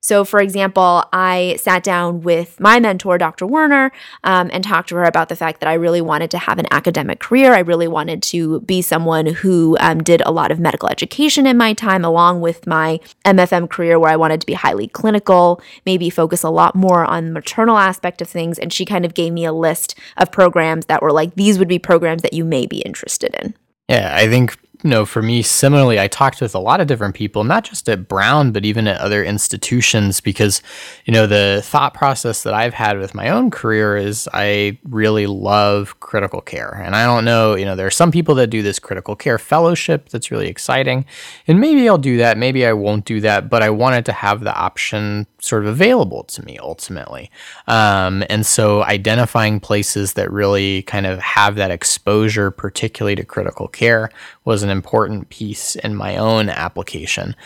So, 0.00 0.24
for 0.24 0.40
example, 0.40 1.04
I 1.12 1.56
sat 1.58 1.82
down 1.82 2.20
with 2.20 2.60
my 2.60 2.78
mentor, 2.78 3.18
Dr. 3.18 3.46
Werner, 3.46 3.90
um, 4.22 4.48
and 4.52 4.62
talked 4.62 4.90
to 4.90 4.96
her 4.96 5.04
about 5.04 5.28
the 5.28 5.36
fact 5.36 5.60
that 5.60 5.68
I 5.68 5.74
really 5.74 6.00
wanted 6.00 6.30
to 6.30 6.38
have 6.38 6.58
an 6.58 6.66
academic 6.70 7.18
career. 7.18 7.52
I 7.52 7.60
really 7.60 7.88
wanted 7.88 8.22
to 8.24 8.60
be 8.60 8.80
someone 8.80 9.26
who 9.26 9.76
um, 9.80 10.02
did 10.02 10.22
a 10.24 10.30
lot 10.30 10.52
of 10.52 10.60
medical 10.60 10.88
education 10.88 11.46
in 11.46 11.56
my 11.56 11.72
time, 11.72 12.04
along 12.04 12.40
with 12.40 12.66
my 12.66 13.00
MFM 13.24 13.68
career, 13.68 13.98
where 13.98 14.10
I 14.10 14.16
wanted 14.16 14.40
to 14.40 14.46
be 14.46 14.54
highly 14.54 14.86
clinical, 14.86 15.60
maybe 15.84 16.10
focus 16.10 16.44
a 16.44 16.50
lot 16.50 16.76
more 16.76 17.04
on 17.04 17.26
the 17.26 17.32
maternal 17.32 17.76
aspect 17.76 18.22
of 18.22 18.28
things. 18.28 18.58
And 18.58 18.72
she 18.72 18.84
kind 18.84 19.04
of 19.04 19.14
gave 19.14 19.32
me 19.32 19.44
a 19.44 19.52
list 19.52 19.98
of 20.16 20.30
programs 20.30 20.86
that 20.86 21.02
were 21.02 21.12
like, 21.12 21.34
these 21.34 21.58
would 21.58 21.68
be 21.68 21.78
programs 21.78 22.22
that 22.22 22.32
you 22.32 22.44
may 22.44 22.66
be 22.66 22.80
interested 22.82 23.34
in. 23.42 23.54
Yeah, 23.88 24.12
I 24.14 24.28
think 24.28 24.56
you 24.84 24.90
know, 24.90 25.04
for 25.04 25.22
me, 25.22 25.42
similarly, 25.42 25.98
I 25.98 26.06
talked 26.06 26.40
with 26.40 26.54
a 26.54 26.60
lot 26.60 26.80
of 26.80 26.86
different 26.86 27.16
people, 27.16 27.42
not 27.42 27.64
just 27.64 27.88
at 27.88 28.06
Brown, 28.06 28.52
but 28.52 28.64
even 28.64 28.86
at 28.86 29.00
other 29.00 29.24
institutions, 29.24 30.20
because, 30.20 30.62
you 31.04 31.12
know, 31.12 31.26
the 31.26 31.62
thought 31.64 31.94
process 31.94 32.44
that 32.44 32.54
I've 32.54 32.74
had 32.74 32.98
with 32.98 33.12
my 33.12 33.28
own 33.28 33.50
career 33.50 33.96
is 33.96 34.28
I 34.32 34.78
really 34.84 35.26
love 35.26 35.98
critical 35.98 36.40
care. 36.40 36.80
And 36.80 36.94
I 36.94 37.04
don't 37.04 37.24
know, 37.24 37.56
you 37.56 37.64
know, 37.64 37.74
there 37.74 37.88
are 37.88 37.90
some 37.90 38.12
people 38.12 38.36
that 38.36 38.48
do 38.48 38.62
this 38.62 38.78
critical 38.78 39.16
care 39.16 39.38
fellowship 39.38 40.10
that's 40.10 40.30
really 40.30 40.48
exciting. 40.48 41.04
And 41.48 41.60
maybe 41.60 41.88
I'll 41.88 41.98
do 41.98 42.18
that, 42.18 42.38
maybe 42.38 42.64
I 42.64 42.72
won't 42.72 43.04
do 43.04 43.20
that, 43.22 43.50
but 43.50 43.64
I 43.64 43.70
wanted 43.70 44.06
to 44.06 44.12
have 44.12 44.40
the 44.40 44.54
option 44.54 45.26
sort 45.40 45.62
of 45.64 45.68
available 45.68 46.24
to 46.24 46.44
me 46.44 46.58
ultimately. 46.58 47.30
Um, 47.66 48.24
and 48.28 48.44
so 48.44 48.82
identifying 48.82 49.60
places 49.60 50.14
that 50.14 50.30
really 50.30 50.82
kind 50.82 51.06
of 51.06 51.18
have 51.20 51.54
that 51.56 51.70
exposure, 51.70 52.50
particularly 52.50 53.14
to 53.16 53.24
critical 53.24 53.68
care, 53.68 54.10
was 54.44 54.62
an 54.62 54.70
important 54.70 55.28
piece 55.28 55.76
in 55.76 55.94
my 55.94 56.16
own 56.16 56.48
application. 56.48 57.36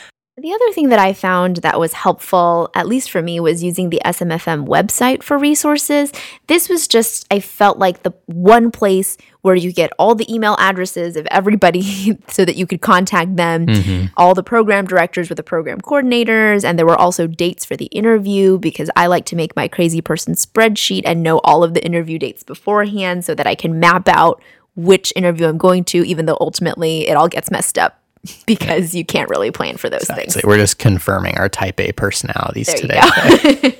The 0.42 0.52
other 0.52 0.72
thing 0.72 0.88
that 0.88 0.98
I 0.98 1.12
found 1.12 1.58
that 1.58 1.78
was 1.78 1.92
helpful, 1.92 2.68
at 2.74 2.88
least 2.88 3.12
for 3.12 3.22
me, 3.22 3.38
was 3.38 3.62
using 3.62 3.90
the 3.90 4.02
SMFM 4.04 4.66
website 4.66 5.22
for 5.22 5.38
resources. 5.38 6.12
This 6.48 6.68
was 6.68 6.88
just, 6.88 7.24
I 7.30 7.38
felt 7.38 7.78
like 7.78 8.02
the 8.02 8.12
one 8.26 8.72
place 8.72 9.16
where 9.42 9.54
you 9.54 9.72
get 9.72 9.92
all 10.00 10.16
the 10.16 10.28
email 10.32 10.56
addresses 10.58 11.16
of 11.16 11.26
everybody 11.26 12.18
so 12.28 12.44
that 12.44 12.56
you 12.56 12.66
could 12.66 12.80
contact 12.80 13.36
them, 13.36 13.66
mm-hmm. 13.66 14.06
all 14.16 14.34
the 14.34 14.42
program 14.42 14.84
directors 14.84 15.28
with 15.28 15.36
the 15.36 15.44
program 15.44 15.80
coordinators, 15.80 16.64
and 16.64 16.76
there 16.76 16.86
were 16.86 16.98
also 16.98 17.28
dates 17.28 17.64
for 17.64 17.76
the 17.76 17.86
interview 17.86 18.58
because 18.58 18.90
I 18.96 19.06
like 19.06 19.26
to 19.26 19.36
make 19.36 19.54
my 19.54 19.68
crazy 19.68 20.00
person 20.00 20.34
spreadsheet 20.34 21.02
and 21.04 21.22
know 21.22 21.38
all 21.44 21.62
of 21.62 21.74
the 21.74 21.84
interview 21.84 22.18
dates 22.18 22.42
beforehand 22.42 23.24
so 23.24 23.36
that 23.36 23.46
I 23.46 23.54
can 23.54 23.78
map 23.78 24.08
out 24.08 24.42
which 24.74 25.12
interview 25.14 25.46
I'm 25.46 25.58
going 25.58 25.84
to, 25.84 26.04
even 26.04 26.26
though 26.26 26.38
ultimately 26.40 27.08
it 27.08 27.16
all 27.16 27.28
gets 27.28 27.48
messed 27.48 27.78
up 27.78 28.01
because 28.46 28.94
you 28.94 29.04
can't 29.04 29.28
really 29.28 29.50
plan 29.50 29.76
for 29.76 29.90
those 29.90 30.02
exactly. 30.02 30.32
things. 30.32 30.44
We're 30.44 30.58
just 30.58 30.78
confirming 30.78 31.38
our 31.38 31.48
type 31.48 31.80
A 31.80 31.92
personalities 31.92 32.68
there 32.68 32.76
today. 32.76 33.00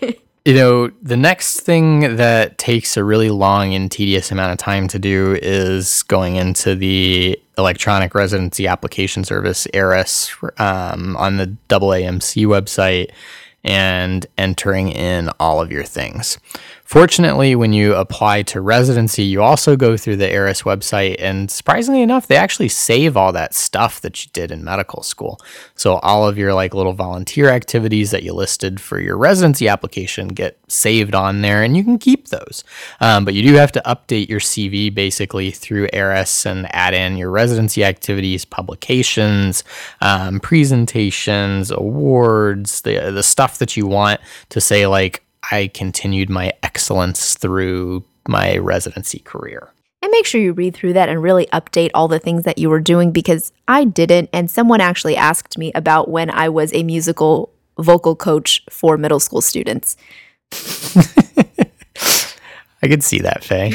You, 0.02 0.14
you 0.52 0.54
know, 0.54 0.90
the 1.02 1.16
next 1.16 1.60
thing 1.60 2.16
that 2.16 2.58
takes 2.58 2.96
a 2.96 3.04
really 3.04 3.30
long 3.30 3.74
and 3.74 3.90
tedious 3.90 4.32
amount 4.32 4.52
of 4.52 4.58
time 4.58 4.88
to 4.88 4.98
do 4.98 5.38
is 5.40 6.02
going 6.04 6.36
into 6.36 6.74
the 6.74 7.40
electronic 7.58 8.14
residency 8.14 8.66
application 8.66 9.24
service, 9.24 9.66
ERAS, 9.74 10.30
um, 10.58 11.16
on 11.16 11.36
the 11.36 11.56
AAMC 11.68 12.46
website 12.46 13.10
and 13.64 14.26
entering 14.38 14.88
in 14.90 15.30
all 15.38 15.60
of 15.60 15.70
your 15.70 15.84
things. 15.84 16.38
Fortunately, 16.92 17.56
when 17.56 17.72
you 17.72 17.94
apply 17.94 18.42
to 18.42 18.60
residency, 18.60 19.22
you 19.22 19.42
also 19.42 19.76
go 19.76 19.96
through 19.96 20.16
the 20.16 20.30
ERAS 20.30 20.64
website, 20.64 21.16
and 21.18 21.50
surprisingly 21.50 22.02
enough, 22.02 22.26
they 22.26 22.36
actually 22.36 22.68
save 22.68 23.16
all 23.16 23.32
that 23.32 23.54
stuff 23.54 24.02
that 24.02 24.22
you 24.22 24.30
did 24.34 24.50
in 24.50 24.62
medical 24.62 25.02
school. 25.02 25.40
So 25.74 25.94
all 26.00 26.28
of 26.28 26.36
your 26.36 26.52
like 26.52 26.74
little 26.74 26.92
volunteer 26.92 27.48
activities 27.48 28.10
that 28.10 28.24
you 28.24 28.34
listed 28.34 28.78
for 28.78 29.00
your 29.00 29.16
residency 29.16 29.68
application 29.68 30.28
get 30.28 30.58
saved 30.68 31.14
on 31.14 31.40
there, 31.40 31.62
and 31.62 31.78
you 31.78 31.82
can 31.82 31.98
keep 31.98 32.28
those. 32.28 32.62
Um, 33.00 33.24
but 33.24 33.32
you 33.32 33.42
do 33.42 33.54
have 33.54 33.72
to 33.72 33.82
update 33.86 34.28
your 34.28 34.40
CV 34.40 34.94
basically 34.94 35.50
through 35.50 35.88
ERAS 35.94 36.44
and 36.44 36.66
add 36.74 36.92
in 36.92 37.16
your 37.16 37.30
residency 37.30 37.84
activities, 37.84 38.44
publications, 38.44 39.64
um, 40.02 40.40
presentations, 40.40 41.70
awards, 41.70 42.82
the 42.82 43.10
the 43.10 43.22
stuff 43.22 43.56
that 43.56 43.78
you 43.78 43.86
want 43.86 44.20
to 44.50 44.60
say 44.60 44.86
like 44.86 45.24
I 45.52 45.68
continued 45.68 46.30
my 46.30 46.52
excellence 46.62 47.34
through 47.34 48.04
my 48.26 48.56
residency 48.58 49.20
career. 49.20 49.72
And 50.00 50.10
make 50.10 50.26
sure 50.26 50.40
you 50.40 50.52
read 50.52 50.74
through 50.74 50.94
that 50.94 51.08
and 51.08 51.22
really 51.22 51.46
update 51.52 51.90
all 51.94 52.08
the 52.08 52.18
things 52.18 52.42
that 52.44 52.58
you 52.58 52.68
were 52.68 52.80
doing 52.80 53.12
because 53.12 53.52
I 53.68 53.84
didn't. 53.84 54.30
And 54.32 54.50
someone 54.50 54.80
actually 54.80 55.16
asked 55.16 55.56
me 55.56 55.70
about 55.74 56.08
when 56.08 56.28
I 56.28 56.48
was 56.48 56.74
a 56.74 56.82
musical 56.82 57.52
vocal 57.78 58.16
coach 58.16 58.64
for 58.68 58.98
middle 58.98 59.20
school 59.20 59.40
students. 59.40 59.96
I 62.82 62.88
could 62.88 63.04
see 63.04 63.20
that, 63.20 63.44
Faye. 63.44 63.74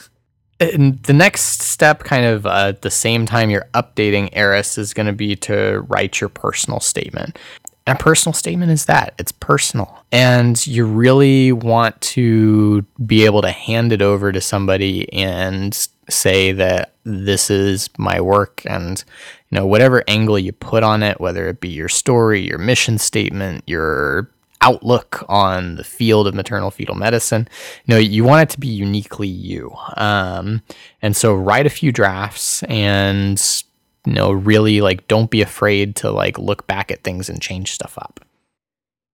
and 0.60 1.02
the 1.02 1.12
next 1.12 1.62
step, 1.62 2.04
kind 2.04 2.24
of 2.24 2.46
uh, 2.46 2.66
at 2.68 2.82
the 2.82 2.90
same 2.90 3.26
time 3.26 3.50
you're 3.50 3.68
updating 3.74 4.30
ERAS, 4.32 4.78
is 4.78 4.94
going 4.94 5.06
to 5.06 5.12
be 5.12 5.34
to 5.36 5.84
write 5.88 6.20
your 6.20 6.28
personal 6.28 6.78
statement. 6.78 7.38
A 7.86 7.94
personal 7.94 8.32
statement 8.32 8.72
is 8.72 8.86
that 8.86 9.14
it's 9.18 9.32
personal. 9.32 10.04
And 10.10 10.64
you 10.66 10.84
really 10.86 11.52
want 11.52 12.00
to 12.00 12.82
be 13.04 13.24
able 13.24 13.42
to 13.42 13.50
hand 13.50 13.92
it 13.92 14.02
over 14.02 14.32
to 14.32 14.40
somebody 14.40 15.12
and 15.12 15.88
say 16.08 16.52
that 16.52 16.92
this 17.04 17.50
is 17.50 17.88
my 17.98 18.20
work 18.20 18.62
and 18.66 19.04
you 19.50 19.56
know 19.56 19.66
whatever 19.66 20.04
angle 20.08 20.38
you 20.38 20.52
put 20.52 20.82
on 20.82 21.02
it 21.02 21.20
whether 21.20 21.48
it 21.48 21.60
be 21.60 21.68
your 21.68 21.88
story 21.88 22.46
your 22.46 22.58
mission 22.58 22.98
statement 22.98 23.62
your 23.66 24.30
outlook 24.60 25.24
on 25.28 25.76
the 25.76 25.84
field 25.84 26.26
of 26.26 26.34
maternal 26.34 26.70
fetal 26.70 26.94
medicine 26.94 27.46
you 27.84 27.94
know 27.94 28.00
you 28.00 28.24
want 28.24 28.42
it 28.42 28.52
to 28.52 28.60
be 28.60 28.68
uniquely 28.68 29.28
you 29.28 29.72
um, 29.96 30.62
and 31.02 31.16
so 31.16 31.34
write 31.34 31.66
a 31.66 31.70
few 31.70 31.92
drafts 31.92 32.62
and 32.64 33.64
you 34.06 34.12
know, 34.12 34.30
really 34.30 34.80
like 34.80 35.06
don't 35.08 35.30
be 35.30 35.42
afraid 35.42 35.96
to 35.96 36.10
like 36.10 36.38
look 36.38 36.66
back 36.66 36.90
at 36.90 37.02
things 37.02 37.28
and 37.28 37.42
change 37.42 37.72
stuff 37.72 37.98
up. 37.98 38.20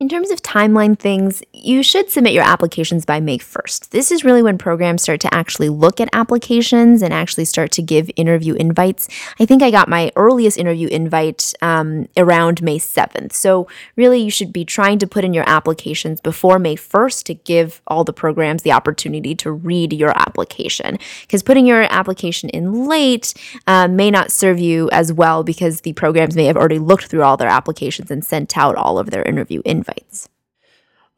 In 0.02 0.08
terms 0.08 0.32
of 0.32 0.42
timeline 0.42 0.98
things, 0.98 1.44
you 1.52 1.84
should 1.84 2.10
submit 2.10 2.32
your 2.32 2.42
applications 2.42 3.04
by 3.04 3.20
May 3.20 3.38
1st. 3.38 3.90
This 3.90 4.10
is 4.10 4.24
really 4.24 4.42
when 4.42 4.58
programs 4.58 5.02
start 5.02 5.20
to 5.20 5.32
actually 5.32 5.68
look 5.68 6.00
at 6.00 6.08
applications 6.12 7.02
and 7.02 7.14
actually 7.14 7.44
start 7.44 7.70
to 7.70 7.82
give 7.82 8.10
interview 8.16 8.54
invites. 8.54 9.08
I 9.38 9.46
think 9.46 9.62
I 9.62 9.70
got 9.70 9.88
my 9.88 10.10
earliest 10.16 10.58
interview 10.58 10.88
invite 10.88 11.54
um, 11.62 12.08
around 12.16 12.62
May 12.62 12.80
7th. 12.80 13.32
So, 13.32 13.68
really, 13.94 14.20
you 14.20 14.28
should 14.32 14.52
be 14.52 14.64
trying 14.64 14.98
to 14.98 15.06
put 15.06 15.22
in 15.22 15.34
your 15.34 15.48
applications 15.48 16.20
before 16.20 16.58
May 16.58 16.74
1st 16.74 17.22
to 17.26 17.34
give 17.34 17.80
all 17.86 18.02
the 18.02 18.12
programs 18.12 18.64
the 18.64 18.72
opportunity 18.72 19.36
to 19.36 19.52
read 19.52 19.92
your 19.92 20.18
application. 20.18 20.98
Because 21.20 21.44
putting 21.44 21.64
your 21.64 21.82
application 21.82 22.48
in 22.48 22.88
late 22.88 23.34
uh, 23.68 23.86
may 23.86 24.10
not 24.10 24.32
serve 24.32 24.58
you 24.58 24.90
as 24.90 25.12
well 25.12 25.44
because 25.44 25.82
the 25.82 25.92
programs 25.92 26.34
may 26.34 26.46
have 26.46 26.56
already 26.56 26.80
looked 26.80 27.06
through 27.06 27.22
all 27.22 27.36
their 27.36 27.46
applications 27.46 28.10
and 28.10 28.24
sent 28.24 28.58
out 28.58 28.74
all 28.74 28.98
of 28.98 29.10
their 29.10 29.22
interview 29.22 29.62
invites 29.64 29.91
invites. 29.92 30.28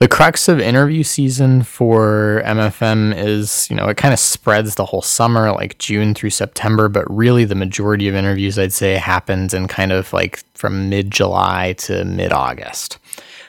The 0.01 0.09
crux 0.09 0.49
of 0.49 0.61
interview 0.61 1.03
season 1.03 1.63
for 1.63 2.43
MFM 2.45 3.17
is, 3.17 3.69
you 3.71 3.77
know, 3.77 3.87
it 3.87 3.97
kind 3.97 4.13
of 4.13 4.19
spreads 4.19 4.75
the 4.75 4.85
whole 4.85 5.03
summer, 5.03 5.53
like 5.53 5.79
June 5.79 6.15
through 6.15 6.31
September, 6.31 6.89
but 6.89 7.09
really 7.09 7.45
the 7.45 7.55
majority 7.55 8.09
of 8.09 8.15
interviews, 8.15 8.59
I'd 8.59 8.73
say, 8.73 8.95
happens 8.95 9.55
in 9.55 9.69
kind 9.69 9.93
of 9.93 10.13
like 10.13 10.43
from 10.55 10.91
mid 10.91 11.11
July 11.11 11.75
to 11.79 12.05
mid 12.05 12.33
August. 12.33 12.99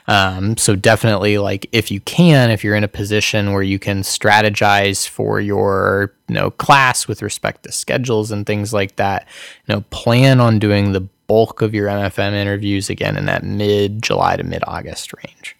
Um, 0.07 0.55
so 0.55 0.75
definitely, 0.75 1.39
like 1.39 1.67
if 1.71 1.89
you 1.89 1.99
can, 2.01 2.51
if 2.51 2.63
you're 2.63 2.75
in 2.75 2.83
a 2.83 2.87
position 2.87 3.53
where 3.53 3.63
you 3.63 3.79
can 3.79 4.01
strategize 4.01 5.07
for 5.07 5.41
your 5.41 6.13
you 6.27 6.35
know 6.35 6.51
class 6.51 7.07
with 7.07 7.23
respect 7.23 7.63
to 7.63 7.71
schedules 7.71 8.31
and 8.31 8.45
things 8.45 8.71
like 8.71 8.97
that, 8.97 9.27
you 9.67 9.73
know, 9.73 9.81
plan 9.89 10.39
on 10.39 10.59
doing 10.59 10.91
the 10.91 11.01
bulk 11.27 11.61
of 11.61 11.73
your 11.73 11.87
MFM 11.87 12.33
interviews 12.33 12.89
again 12.89 13.17
in 13.17 13.25
that 13.25 13.43
mid 13.43 14.01
July 14.01 14.37
to 14.37 14.43
mid 14.43 14.63
August 14.67 15.13
range. 15.13 15.55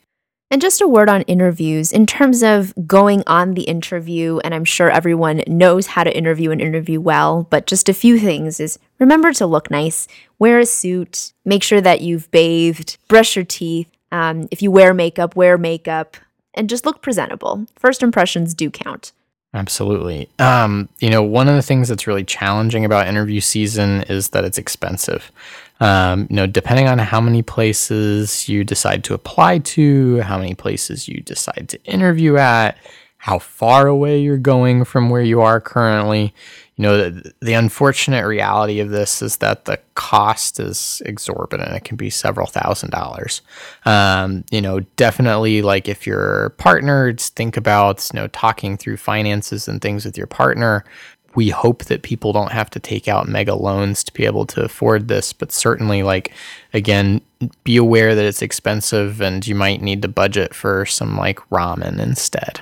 And 0.51 0.62
just 0.62 0.79
a 0.79 0.88
word 0.88 1.10
on 1.10 1.24
interviews 1.24 1.91
in 1.91 2.05
terms 2.05 2.43
of 2.43 2.74
going 2.86 3.24
on 3.25 3.55
the 3.55 3.63
interview, 3.63 4.39
and 4.43 4.53
I'm 4.53 4.63
sure 4.63 4.91
everyone 4.91 5.41
knows 5.48 5.88
how 5.88 6.03
to 6.03 6.15
interview 6.15 6.51
and 6.51 6.62
interview 6.62 7.01
well, 7.01 7.48
but 7.50 7.65
just 7.65 7.89
a 7.89 7.93
few 7.93 8.19
things 8.19 8.60
is 8.60 8.77
remember 9.00 9.34
to 9.34 9.48
look 9.48 9.72
nice, 9.72 10.07
wear 10.38 10.60
a 10.60 10.65
suit, 10.65 11.34
make 11.45 11.63
sure 11.63 11.81
that 11.81 12.01
you've 12.01 12.29
bathed, 12.29 12.98
brush 13.07 13.36
your 13.36 13.43
teeth. 13.43 13.89
Um, 14.12 14.48
if 14.51 14.62
you 14.62 14.69
wear 14.69 14.93
makeup, 14.93 15.36
wear 15.36 15.57
makeup, 15.57 16.15
and 16.53 16.69
just 16.69 16.86
look 16.86 17.01
presentable. 17.01 17.65
First 17.75 18.03
impressions 18.03 18.53
do 18.53 18.69
count. 18.69 19.13
Absolutely. 19.55 20.27
Um, 20.38 20.89
you 21.00 21.09
know, 21.09 21.24
one 21.24 21.47
of 21.47 21.55
the 21.55 21.62
things 21.62 21.88
that's 21.88 22.07
really 22.07 22.25
challenging 22.25 22.83
about 22.83 23.07
interview 23.07 23.39
season 23.39 24.03
is 24.03 24.29
that 24.29 24.43
it's 24.43 24.57
expensive. 24.57 25.31
Um, 25.79 26.27
you 26.29 26.35
know, 26.35 26.45
depending 26.45 26.89
on 26.89 27.00
how 27.00 27.21
many 27.21 27.41
places 27.41 28.50
you 28.50 28.65
decide 28.65 29.05
to 29.05 29.13
apply 29.13 29.59
to, 29.59 30.19
how 30.21 30.38
many 30.38 30.55
places 30.55 31.07
you 31.07 31.21
decide 31.21 31.69
to 31.69 31.81
interview 31.85 32.35
at, 32.35 32.77
how 33.25 33.39
far 33.39 33.88
away 33.88 34.20
you're 34.20 34.38
going 34.38 34.86
from 34.86 35.10
where 35.10 35.24
you 35.24 35.41
are 35.41 35.60
currently, 35.60 36.32
you 36.75 36.84
know, 36.84 36.96
the, 37.10 37.34
the 37.41 37.53
unfortunate 37.53 38.24
reality 38.24 38.79
of 38.79 38.91
this 38.91 39.20
is 39.20 39.38
that 39.38 39.65
the 39.65 39.79
cost 39.96 40.60
is 40.60 41.01
exorbitant. 41.08 41.72
It 41.72 41.84
can 41.84 41.98
be 41.98 42.12
several 42.12 42.46
thousand 42.46 42.91
dollars. 42.91 43.41
Um, 43.84 44.46
you 44.51 44.62
know, 44.62 44.82
definitely 44.96 45.63
like 45.63 45.89
if 45.89 46.05
you're 46.05 46.50
partnered, 46.60 47.20
think 47.20 47.58
about, 47.58 48.08
you 48.13 48.20
know, 48.20 48.27
talking 48.27 48.77
through 48.77 48.98
finances 48.98 49.67
and 49.67 49.82
things 49.82 50.05
with 50.05 50.20
your 50.20 50.27
partner. 50.27 50.86
We 51.34 51.50
hope 51.50 51.86
that 51.86 52.03
people 52.03 52.32
don't 52.32 52.51
have 52.51 52.70
to 52.70 52.79
take 52.79 53.08
out 53.08 53.27
mega 53.27 53.55
loans 53.55 54.03
to 54.03 54.13
be 54.13 54.25
able 54.25 54.46
to 54.46 54.63
afford 54.63 55.08
this, 55.08 55.34
but 55.34 55.51
certainly, 55.51 56.03
like, 56.03 56.32
again, 56.75 57.22
be 57.63 57.75
aware 57.75 58.13
that 58.13 58.24
it's 58.24 58.44
expensive 58.44 59.20
and 59.20 59.48
you 59.48 59.55
might 59.55 59.82
need 59.82 60.03
to 60.03 60.08
budget 60.08 60.53
for 60.53 60.86
some 60.86 61.17
like 61.17 61.39
ramen 61.50 62.00
instead. 62.00 62.62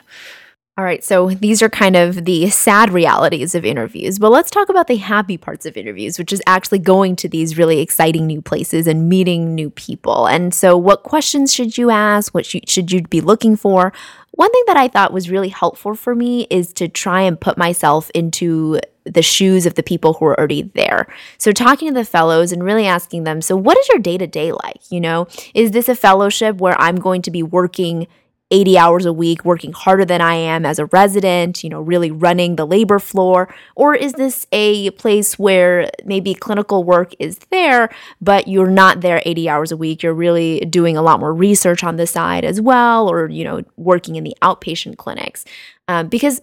All 0.76 0.84
right, 0.84 1.04
so 1.04 1.30
these 1.30 1.62
are 1.62 1.70
kind 1.70 1.96
of 1.96 2.26
the 2.26 2.50
sad 2.50 2.92
realities 2.92 3.54
of 3.54 3.64
interviews, 3.64 4.18
but 4.18 4.32
let's 4.32 4.50
talk 4.50 4.70
about 4.70 4.88
the 4.88 4.96
happy 4.96 5.38
parts 5.38 5.68
of 5.68 5.78
interviews, 5.78 6.18
which 6.18 6.34
is 6.34 6.42
actually 6.48 6.80
going 6.80 7.16
to 7.18 7.30
these 7.30 7.60
really 7.60 7.80
exciting 7.80 8.26
new 8.26 8.42
places 8.42 8.88
and 8.88 9.08
meeting 9.08 9.54
new 9.54 9.70
people. 9.70 10.26
And 10.26 10.52
so, 10.52 10.76
what 10.76 11.04
questions 11.04 11.54
should 11.54 11.78
you 11.78 11.92
ask? 11.92 12.34
What 12.34 12.48
should 12.48 12.92
you 12.92 13.04
be 13.04 13.22
looking 13.22 13.56
for? 13.56 13.94
One 14.32 14.52
thing 14.52 14.64
that 14.66 14.78
I 14.78 14.88
thought 14.88 15.14
was 15.14 15.30
really 15.30 15.50
helpful 15.50 15.94
for 15.94 16.16
me 16.16 16.48
is 16.50 16.74
to 16.74 16.88
try 16.88 17.22
and 17.22 17.40
put 17.40 17.56
myself 17.56 18.10
into 18.16 18.80
the 19.04 19.22
shoes 19.22 19.68
of 19.68 19.76
the 19.76 19.84
people 19.84 20.14
who 20.14 20.26
are 20.26 20.40
already 20.40 20.64
there. 20.64 21.06
So, 21.38 21.52
talking 21.52 21.90
to 21.90 21.94
the 21.94 22.04
fellows 22.04 22.52
and 22.52 22.64
really 22.64 22.88
asking 22.88 23.26
them, 23.26 23.44
so 23.44 23.56
what 23.56 23.78
is 23.78 23.88
your 23.90 24.00
day 24.00 24.18
to 24.18 24.26
day 24.26 24.52
like? 24.52 24.90
You 24.90 25.02
know, 25.02 25.28
is 25.54 25.70
this 25.70 25.88
a 25.88 25.96
fellowship 25.96 26.58
where 26.58 26.82
I'm 26.82 26.96
going 26.96 27.22
to 27.22 27.32
be 27.32 27.44
working 27.44 28.08
80 28.52 28.78
hours 28.78 29.06
a 29.06 29.14
week, 29.14 29.44
working 29.44 29.74
harder 29.74 30.06
than 30.06 30.22
I 30.22 30.36
am 30.36 30.66
as 30.66 30.78
a 30.78 30.86
resident, 30.88 31.64
you 31.64 31.70
know, 31.70 31.82
really 31.82 32.12
running 32.12 32.56
the 32.56 32.66
labor 32.66 33.00
floor? 33.00 33.54
Or 33.76 33.96
is 33.96 34.14
this 34.14 34.46
a 34.52 34.92
place 34.92 35.40
where 35.40 35.90
maybe 36.06 36.34
clinical 36.34 36.84
work 36.84 37.14
is 37.20 37.40
there, 37.50 37.90
but 38.22 38.48
you're 38.48 38.70
not 38.70 39.02
there 39.02 39.22
80 39.26 39.50
hours 39.50 39.72
a 39.72 39.78
week? 39.78 40.04
You're 40.04 40.14
really 40.14 40.60
doing 40.62 40.96
a 40.96 41.02
lot 41.02 41.20
more 41.20 41.34
research 41.34 41.84
on 41.84 41.98
the 41.98 42.06
side 42.06 42.46
as 42.46 42.62
well, 42.62 43.10
or, 43.10 43.28
you 43.28 43.44
know, 43.44 43.64
working 43.76 44.16
in 44.16 44.24
the 44.24 44.36
outpatient 44.42 44.98
clinics? 44.98 45.46
Um, 45.88 46.08
because 46.08 46.42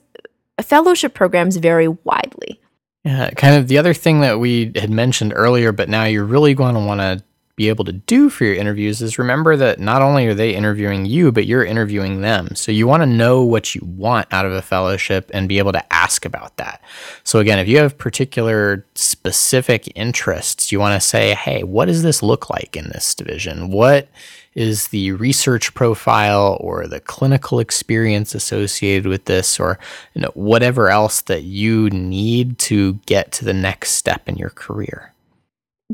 fellowship 0.61 1.15
programs 1.15 1.57
vary 1.57 1.89
widely. 1.89 2.61
Yeah, 3.05 3.31
kind 3.31 3.57
of 3.57 3.69
the 3.69 3.79
other 3.79 3.95
thing 3.95 4.21
that 4.21 4.41
we 4.41 4.73
had 4.75 4.91
mentioned 4.91 5.33
earlier, 5.35 5.73
but 5.73 5.89
now 5.89 6.05
you're 6.05 6.25
really 6.25 6.55
going 6.55 6.75
to 6.75 6.81
want 6.81 7.01
to 7.01 7.25
be 7.57 7.69
able 7.69 7.85
to 7.85 7.93
do 7.93 8.31
for 8.31 8.45
your 8.45 8.55
interviews 8.55 9.03
is 9.03 9.19
remember 9.19 9.57
that 9.57 9.79
not 9.79 10.03
only 10.03 10.27
are 10.27 10.35
they 10.35 10.55
interviewing 10.55 11.05
you, 11.05 11.31
but 11.31 11.47
you're 11.47 11.65
interviewing 11.65 12.21
them. 12.21 12.55
So 12.55 12.73
you 12.73 12.87
want 12.87 13.03
to 13.03 13.07
know 13.07 13.43
what 13.43 13.75
you 13.75 13.83
want 13.85 14.33
out 14.33 14.47
of 14.47 14.53
a 14.53 14.63
fellowship 14.63 15.31
and 15.35 15.49
be 15.49 15.59
able 15.59 15.73
to 15.73 15.93
ask 15.93 16.25
about 16.25 16.57
that. 16.57 16.83
So 17.23 17.39
again, 17.39 17.59
if 17.59 17.69
you 17.69 17.79
have 17.79 17.99
particular 17.99 18.87
specific 18.95 19.93
interests, 19.95 20.73
you 20.73 20.81
want 20.81 21.01
to 21.01 21.07
say, 21.07 21.35
hey, 21.35 21.63
what 21.63 21.87
does 21.87 22.03
this 22.03 22.23
look 22.23 22.49
like 22.49 22.77
in 22.77 22.89
this 22.89 23.15
division? 23.15 23.71
What 23.71 24.09
is 24.55 24.89
the 24.89 25.13
research 25.13 25.75
profile 25.75 26.57
or 26.61 26.87
the 26.87 27.01
clinical 27.01 27.61
experience 27.61 28.35
associated 28.35 29.07
with 29.07 29.27
this 29.27 29.61
or 29.61 29.79
you 30.15 30.23
know, 30.23 30.31
whatever 30.35 30.89
else 30.91 31.21
that 31.23 31.43
you 31.43 31.89
need 31.91 32.59
to 32.59 32.95
get 33.07 33.31
to 33.33 33.45
the 33.45 33.55
next 33.55 33.93
step 33.93 34.29
in 34.29 34.37
your 34.37 34.51
career. 34.51 35.13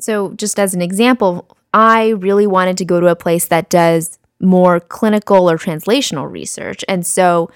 So, 0.00 0.32
just 0.34 0.58
as 0.58 0.74
an 0.74 0.82
example, 0.82 1.56
I 1.72 2.08
really 2.10 2.46
wanted 2.46 2.78
to 2.78 2.84
go 2.84 3.00
to 3.00 3.08
a 3.08 3.16
place 3.16 3.46
that 3.46 3.70
does 3.70 4.18
more 4.40 4.80
clinical 4.80 5.50
or 5.50 5.56
translational 5.56 6.30
research. 6.30 6.84
And 6.88 7.06
so, 7.06 7.50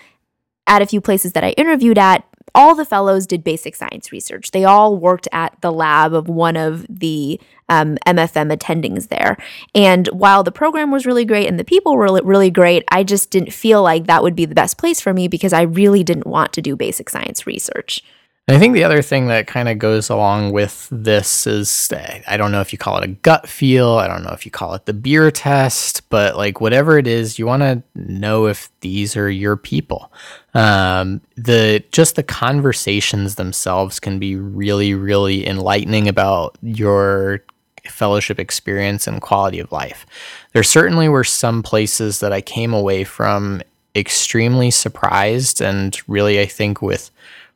at 0.67 0.83
a 0.83 0.87
few 0.87 1.01
places 1.01 1.33
that 1.33 1.45
I 1.45 1.51
interviewed 1.51 1.99
at, 1.99 2.25
all 2.55 2.75
the 2.75 2.85
fellows 2.85 3.27
did 3.27 3.45
basic 3.45 3.77
science 3.77 4.13
research. 4.13 4.51
They 4.51 4.65
all 4.65 4.97
worked 4.97 5.29
at 5.33 5.57
the 5.61 5.73
lab 5.73 6.13
of 6.13 6.29
one 6.29 6.57
of 6.57 6.87
the 6.89 7.41
um, 7.69 7.97
MFM 8.07 8.55
attendings 8.55 9.09
there. 9.09 9.37
And 9.75 10.09
while 10.09 10.43
the 10.43 10.53
program 10.53 10.91
was 10.91 11.07
really 11.07 11.25
great 11.25 11.47
and 11.47 11.59
the 11.59 11.65
people 11.65 11.97
were 11.97 12.21
really 12.25 12.51
great, 12.51 12.85
I 12.89 13.05
just 13.05 13.31
didn't 13.31 13.53
feel 13.53 13.83
like 13.83 14.07
that 14.07 14.23
would 14.23 14.35
be 14.35 14.45
the 14.45 14.55
best 14.55 14.79
place 14.79 15.01
for 15.01 15.15
me 15.15 15.29
because 15.29 15.53
I 15.53 15.63
really 15.63 16.03
didn't 16.03 16.27
want 16.27 16.53
to 16.55 16.63
do 16.63 16.77
basic 16.77 17.09
science 17.09 17.47
research. 17.47 18.03
I 18.51 18.59
think 18.59 18.75
the 18.75 18.83
other 18.83 19.01
thing 19.01 19.29
that 19.29 19.47
kind 19.47 19.69
of 19.69 19.79
goes 19.79 20.11
along 20.11 20.51
with 20.51 20.89
this 20.91 21.47
is 21.47 21.89
I 21.93 22.37
don't 22.37 22.51
know 22.51 22.61
if 22.61 22.73
you 22.73 22.79
call 22.79 22.99
it 22.99 23.05
a 23.05 23.13
gut 23.13 23.49
feel, 23.49 23.91
I 23.91 24.09
don't 24.09 24.25
know 24.25 24.33
if 24.33 24.45
you 24.45 24.51
call 24.51 24.75
it 24.75 24.87
the 24.87 24.93
beer 24.93 25.31
test, 25.31 26.09
but 26.11 26.37
like 26.37 26.61
whatever 26.61 26.99
it 26.99 27.07
is, 27.07 27.39
you 27.39 27.47
want 27.47 27.63
to 27.63 27.83
know 27.95 28.47
if 28.47 28.69
these 28.81 29.17
are 29.17 29.31
your 29.31 29.57
people. 29.57 30.13
Um, 30.53 31.21
the 31.37 31.85
just 31.93 32.17
the 32.17 32.25
conversations 32.25 33.37
themselves 33.37 34.01
can 34.01 34.19
be 34.19 34.35
really, 34.35 34.95
really 34.95 35.47
enlightening 35.47 36.09
about 36.09 36.59
your 36.61 37.45
fellowship 37.89 38.41
experience 38.41 39.07
and 39.07 39.23
quality 39.23 39.61
of 39.61 39.71
life. 39.71 40.07
There 40.55 40.65
certainly 40.65 41.09
were 41.09 41.25
some 41.25 41.63
places 41.63 42.19
that 42.19 42.33
I 42.33 42.41
came 42.41 42.75
away 42.75 43.05
from 43.05 43.63
extremely 43.95 44.73
surprised 44.73 45.61
and 45.61 45.97
really, 46.09 46.41
I 46.41 46.47
think, 46.47 46.83
with 46.83 47.11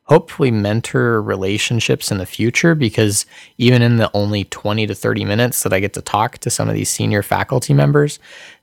hopefully 0.05 0.51
mentor 0.51 1.21
relationships 1.21 2.11
in 2.11 2.19
the 2.19 2.25
future 2.25 2.75
because 2.75 3.25
even 3.57 3.81
in 3.81 3.97
the 3.97 4.09
only 4.13 4.43
20 4.45 4.85
to 4.87 4.95
30 4.95 5.25
minutes 5.25 5.63
that 5.63 5.73
I 5.73 5.79
get 5.79 5.93
to 5.93 6.01
talk 6.01 6.37
to 6.39 6.49
some 6.49 6.69
of 6.69 6.75
these 6.75 6.89
senior 6.89 7.23
faculty 7.23 7.73
members, 7.73 8.19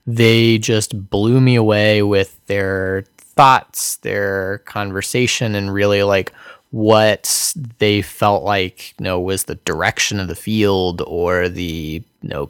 they 0.07 0.57
just 0.57 1.09
blew 1.09 1.41
me 1.41 1.55
away 1.55 2.01
with 2.01 2.39
their 2.47 3.03
thoughts, 3.17 3.97
their 3.97 4.59
conversation, 4.59 5.55
and 5.55 5.73
really 5.73 6.03
like 6.03 6.31
what 6.71 7.53
they 7.77 8.01
felt 8.01 8.43
like, 8.43 8.95
you 8.97 9.03
know, 9.03 9.19
was 9.19 9.43
the 9.43 9.55
direction 9.55 10.19
of 10.19 10.27
the 10.27 10.35
field 10.35 11.01
or 11.05 11.49
the, 11.49 12.03
you 12.21 12.29
know, 12.29 12.49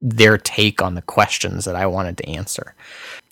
their 0.00 0.36
take 0.36 0.82
on 0.82 0.94
the 0.94 1.02
questions 1.02 1.64
that 1.66 1.76
I 1.76 1.86
wanted 1.86 2.16
to 2.18 2.28
answer. 2.28 2.74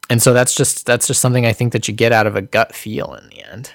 And 0.09 0.23
so 0.23 0.33
that's 0.33 0.55
just 0.55 0.87
that's 0.87 1.07
just 1.07 1.21
something 1.21 1.47
I 1.47 1.53
think 1.53 1.73
that 1.73 1.89
you 1.89 1.95
get 1.95 2.13
out 2.13 2.27
of 2.27 2.37
a 2.37 2.43
gut 2.43 2.75
feel 2.75 3.15
in 3.15 3.29
the 3.29 3.43
end. 3.51 3.73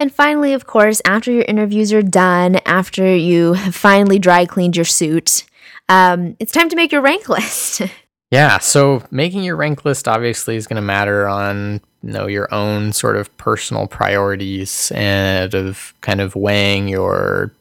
And 0.00 0.12
finally, 0.12 0.52
of 0.52 0.66
course, 0.66 1.02
after 1.04 1.32
your 1.32 1.44
interviews 1.48 1.92
are 1.92 2.02
done, 2.02 2.56
after 2.66 3.16
you 3.16 3.54
have 3.54 3.74
finally 3.74 4.18
dry 4.18 4.46
cleaned 4.46 4.76
your 4.76 4.84
suit, 4.84 5.44
um, 5.88 6.36
it's 6.38 6.52
time 6.52 6.68
to 6.68 6.76
make 6.76 6.92
your 6.92 7.00
rank 7.00 7.28
list. 7.28 7.82
yeah, 8.30 8.58
so 8.58 9.02
making 9.10 9.42
your 9.42 9.56
rank 9.56 9.84
list 9.84 10.06
obviously 10.06 10.56
is 10.56 10.66
going 10.66 10.76
to 10.76 10.82
matter 10.82 11.26
on 11.28 11.80
you 12.02 12.12
know 12.12 12.26
your 12.26 12.52
own 12.54 12.92
sort 12.92 13.16
of 13.16 13.34
personal 13.38 13.86
priorities 13.86 14.92
and 14.94 15.52
of 15.54 15.94
kind 16.00 16.20
of 16.20 16.36
weighing 16.36 16.86
your 16.88 17.52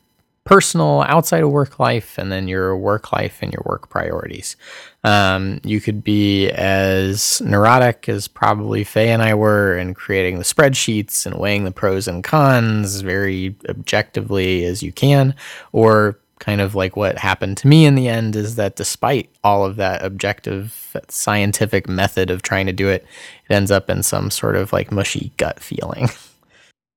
personal 0.48 1.02
outside 1.04 1.44
of 1.44 1.52
work 1.52 1.78
life 1.78 2.18
and 2.18 2.32
then 2.32 2.48
your 2.48 2.76
work 2.78 3.12
life 3.12 3.40
and 3.42 3.52
your 3.52 3.64
work 3.66 3.90
priorities. 3.90 4.56
Um, 5.04 5.60
you 5.64 5.82
could 5.82 6.04
be 6.04 6.50
as 6.52 7.42
neurotic 7.42 8.08
as 8.08 8.28
probably 8.28 8.84
Faye 8.84 9.10
and 9.10 9.22
I 9.22 9.34
were 9.34 9.78
in 9.78 9.94
creating 9.94 10.38
the 10.38 10.46
spreadsheets 10.46 11.26
and 11.26 11.38
weighing 11.38 11.66
the 11.66 11.72
pros 11.72 12.08
and 12.08 12.24
cons 12.24 13.02
very 13.02 13.56
objectively 13.68 14.64
as 14.64 14.82
you 14.82 14.92
can, 14.94 15.36
or 15.74 16.18
kind 16.40 16.62
of 16.62 16.76
like 16.76 16.96
what 16.96 17.18
happened 17.18 17.58
to 17.58 17.68
me 17.68 17.86
in 17.86 17.96
the 17.96 18.08
end 18.08 18.36
is 18.36 18.56
that 18.56 18.76
despite 18.76 19.30
all 19.44 19.66
of 19.66 19.76
that 19.76 20.04
objective 20.04 20.96
scientific 21.10 21.90
method 21.90 22.30
of 22.30 22.42
trying 22.42 22.68
to 22.68 22.74
do 22.74 22.88
it, 22.88 23.06
it 23.50 23.54
ends 23.54 23.72
up 23.72 23.90
in 23.90 24.02
some 24.02 24.30
sort 24.30 24.56
of 24.56 24.72
like 24.72 24.92
mushy 24.92 25.32
gut 25.38 25.60
feeling. 25.60 26.08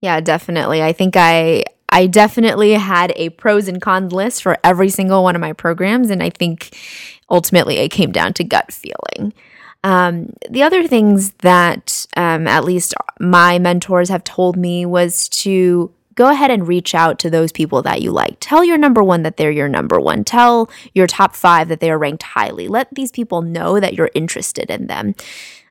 Yeah, 0.02 0.20
definitely. 0.20 0.82
I 0.82 0.92
think 0.92 1.14
I 1.16 1.64
I 1.90 2.06
definitely 2.06 2.72
had 2.72 3.12
a 3.16 3.30
pros 3.30 3.68
and 3.68 3.80
cons 3.82 4.12
list 4.12 4.42
for 4.42 4.58
every 4.64 4.88
single 4.88 5.22
one 5.22 5.34
of 5.34 5.40
my 5.40 5.52
programs. 5.52 6.10
And 6.10 6.22
I 6.22 6.30
think 6.30 6.76
ultimately 7.28 7.76
it 7.78 7.90
came 7.90 8.12
down 8.12 8.32
to 8.34 8.44
gut 8.44 8.72
feeling. 8.72 9.32
Um, 9.82 10.34
the 10.48 10.62
other 10.62 10.86
things 10.86 11.30
that 11.38 12.06
um, 12.16 12.46
at 12.46 12.64
least 12.64 12.94
my 13.18 13.58
mentors 13.58 14.08
have 14.10 14.24
told 14.24 14.56
me 14.56 14.84
was 14.84 15.28
to 15.30 15.92
go 16.14 16.28
ahead 16.28 16.50
and 16.50 16.68
reach 16.68 16.94
out 16.94 17.18
to 17.20 17.30
those 17.30 17.50
people 17.50 17.80
that 17.82 18.02
you 18.02 18.10
like. 18.10 18.36
Tell 18.40 18.62
your 18.62 18.76
number 18.76 19.02
one 19.02 19.22
that 19.22 19.38
they're 19.38 19.50
your 19.50 19.68
number 19.68 19.98
one. 19.98 20.22
Tell 20.22 20.68
your 20.92 21.06
top 21.06 21.34
five 21.34 21.68
that 21.68 21.80
they 21.80 21.90
are 21.90 21.98
ranked 21.98 22.22
highly. 22.24 22.68
Let 22.68 22.88
these 22.94 23.10
people 23.10 23.40
know 23.40 23.80
that 23.80 23.94
you're 23.94 24.10
interested 24.14 24.68
in 24.70 24.86
them. 24.86 25.14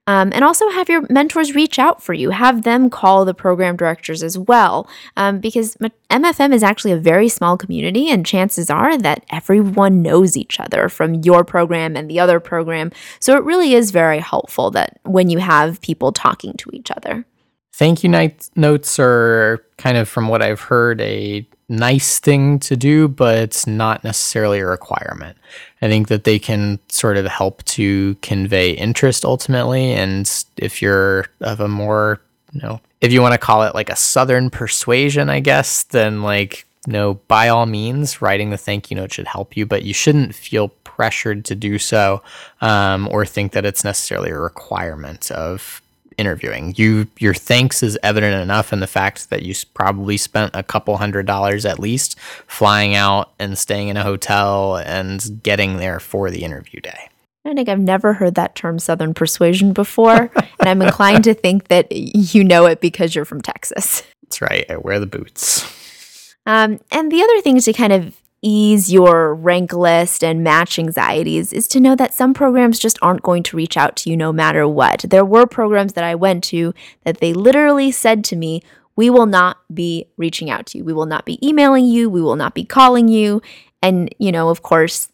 Um, 0.07 0.31
and 0.33 0.43
also 0.43 0.69
have 0.69 0.89
your 0.89 1.05
mentors 1.09 1.53
reach 1.53 1.77
out 1.77 2.01
for 2.01 2.13
you. 2.13 2.31
Have 2.31 2.63
them 2.63 2.89
call 2.89 3.25
the 3.25 3.33
program 3.35 3.77
directors 3.77 4.23
as 4.23 4.39
well, 4.39 4.89
um, 5.15 5.39
because 5.39 5.77
MFM 6.09 6.51
is 6.51 6.63
actually 6.63 6.93
a 6.93 6.97
very 6.97 7.29
small 7.29 7.57
community, 7.57 8.09
and 8.09 8.25
chances 8.25 8.71
are 8.71 8.97
that 8.97 9.23
everyone 9.29 10.01
knows 10.01 10.35
each 10.35 10.59
other 10.59 10.89
from 10.89 11.15
your 11.15 11.43
program 11.43 11.95
and 11.95 12.09
the 12.09 12.19
other 12.19 12.39
program. 12.39 12.91
So 13.19 13.35
it 13.37 13.43
really 13.43 13.73
is 13.73 13.91
very 13.91 14.19
helpful 14.19 14.71
that 14.71 14.99
when 15.03 15.29
you 15.29 15.37
have 15.37 15.79
people 15.81 16.11
talking 16.11 16.53
to 16.53 16.71
each 16.73 16.89
other. 16.89 17.25
Thank 17.73 18.03
you 18.03 18.09
notes 18.55 18.99
are 18.99 19.63
kind 19.77 19.95
of 19.95 20.09
from 20.09 20.27
what 20.27 20.41
I've 20.41 20.59
heard 20.59 20.99
a 21.01 21.47
nice 21.69 22.19
thing 22.19 22.59
to 22.59 22.75
do, 22.75 23.07
but 23.07 23.37
it's 23.37 23.67
not 23.67 24.03
necessarily 24.03 24.59
a 24.59 24.65
requirement. 24.65 25.37
I 25.81 25.87
think 25.87 26.07
that 26.09 26.23
they 26.23 26.39
can 26.39 26.79
sort 26.89 27.15
of 27.15 27.25
help 27.27 27.63
to 27.65 28.15
convey 28.15 28.71
interest 28.71 29.23
ultimately. 29.23 29.93
And 29.93 30.29
if 30.57 30.81
you're 30.81 31.27
of 31.41 31.59
a 31.59 31.67
more, 31.67 32.19
you 32.51 32.61
know, 32.61 32.81
if 33.01 33.13
you 33.13 33.21
want 33.21 33.33
to 33.33 33.37
call 33.37 33.63
it 33.63 33.75
like 33.75 33.89
a 33.89 33.95
Southern 33.95 34.49
persuasion, 34.49 35.29
I 35.29 35.39
guess, 35.39 35.83
then 35.83 36.23
like, 36.23 36.65
you 36.87 36.93
know, 36.93 37.13
by 37.27 37.49
all 37.49 37.65
means, 37.65 38.21
writing 38.21 38.49
the 38.49 38.57
thank 38.57 38.89
you 38.89 38.97
note 38.97 39.13
should 39.13 39.27
help 39.27 39.55
you, 39.55 39.65
but 39.65 39.83
you 39.83 39.93
shouldn't 39.93 40.35
feel 40.35 40.69
pressured 40.83 41.45
to 41.45 41.55
do 41.55 41.77
so 41.77 42.21
um, 42.61 43.07
or 43.09 43.25
think 43.25 43.53
that 43.53 43.65
it's 43.65 43.83
necessarily 43.83 44.31
a 44.31 44.39
requirement 44.39 45.31
of 45.31 45.81
interviewing. 46.19 46.73
You 46.77 47.07
your 47.17 47.33
thanks 47.33 47.81
is 47.81 47.97
evident 48.03 48.41
enough 48.41 48.73
in 48.73 48.81
the 48.81 48.87
fact 48.87 49.29
that 49.29 49.43
you 49.43 49.55
probably 49.73 50.17
spent 50.17 50.51
a 50.53 50.61
couple 50.61 50.97
hundred 50.97 51.25
dollars 51.25 51.65
at 51.65 51.79
least 51.79 52.19
flying 52.19 52.93
out 52.93 53.31
and 53.39 53.57
staying 53.57 53.87
in 53.87 53.97
a 53.97 54.03
hotel 54.03 54.77
and 54.77 55.41
getting 55.41 55.77
there 55.77 55.99
for 55.99 56.29
the 56.29 56.43
interview 56.43 56.81
day. 56.81 57.09
I 57.45 57.53
think 57.53 57.69
I've 57.69 57.79
never 57.79 58.13
heard 58.13 58.35
that 58.35 58.55
term 58.55 58.79
Southern 58.79 59.13
persuasion 59.13 59.73
before, 59.73 60.29
and 60.35 60.69
I'm 60.69 60.81
inclined 60.81 61.23
to 61.23 61.33
think 61.33 61.69
that 61.69 61.87
you 61.91 62.43
know 62.43 62.65
it 62.65 62.81
because 62.81 63.15
you're 63.15 63.25
from 63.25 63.41
Texas. 63.41 64.03
That's 64.23 64.41
right. 64.41 64.69
I 64.69 64.77
wear 64.77 64.99
the 64.99 65.07
boots. 65.07 66.35
Um, 66.45 66.79
and 66.91 67.11
the 67.11 67.21
other 67.21 67.41
thing 67.41 67.59
to 67.59 67.73
kind 67.73 67.93
of 67.93 68.15
ease 68.41 68.91
your 68.91 69.35
rank 69.35 69.73
list 69.73 70.23
and 70.23 70.43
match 70.43 70.79
anxieties 70.79 71.51
is 71.51 71.67
to 71.67 71.79
know 71.79 71.95
that 71.95 72.13
some 72.13 72.33
programs 72.33 72.79
just 72.79 72.97
aren't 73.01 73.21
going 73.21 73.43
to 73.43 73.57
reach 73.57 73.75
out 73.75 73.95
to 73.97 74.09
you 74.09 74.17
no 74.17 74.31
matter 74.31 74.67
what. 74.67 75.05
There 75.07 75.25
were 75.25 75.45
programs 75.45 75.93
that 75.93 76.03
I 76.03 76.15
went 76.15 76.43
to 76.45 76.73
that 77.03 77.19
they 77.19 77.33
literally 77.33 77.91
said 77.91 78.23
to 78.25 78.35
me, 78.35 78.61
We 78.95 79.09
will 79.09 79.25
not 79.25 79.57
be 79.73 80.07
reaching 80.17 80.49
out 80.49 80.65
to 80.67 80.77
you. 80.77 80.83
We 80.83 80.93
will 80.93 81.05
not 81.05 81.25
be 81.25 81.45
emailing 81.45 81.85
you. 81.85 82.09
We 82.09 82.21
will 82.21 82.35
not 82.35 82.53
be 82.53 82.63
calling 82.63 83.07
you. 83.07 83.41
And, 83.81 84.13
you 84.19 84.31
know, 84.31 84.49
of 84.49 84.61
course, 84.61 85.09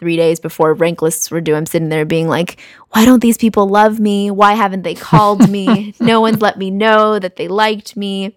three 0.00 0.16
days 0.16 0.40
before 0.40 0.74
rank 0.74 1.00
lists 1.02 1.30
were 1.30 1.40
due, 1.40 1.54
I'm 1.54 1.66
sitting 1.66 1.88
there 1.88 2.04
being 2.04 2.28
like, 2.28 2.60
Why 2.90 3.04
don't 3.04 3.20
these 3.20 3.38
people 3.38 3.68
love 3.68 4.00
me? 4.00 4.30
Why 4.30 4.54
haven't 4.54 4.82
they 4.82 4.94
called 4.94 5.48
me? 5.48 5.94
no 6.00 6.20
one's 6.20 6.42
let 6.42 6.58
me 6.58 6.70
know 6.70 7.18
that 7.18 7.36
they 7.36 7.48
liked 7.48 7.96
me. 7.96 8.36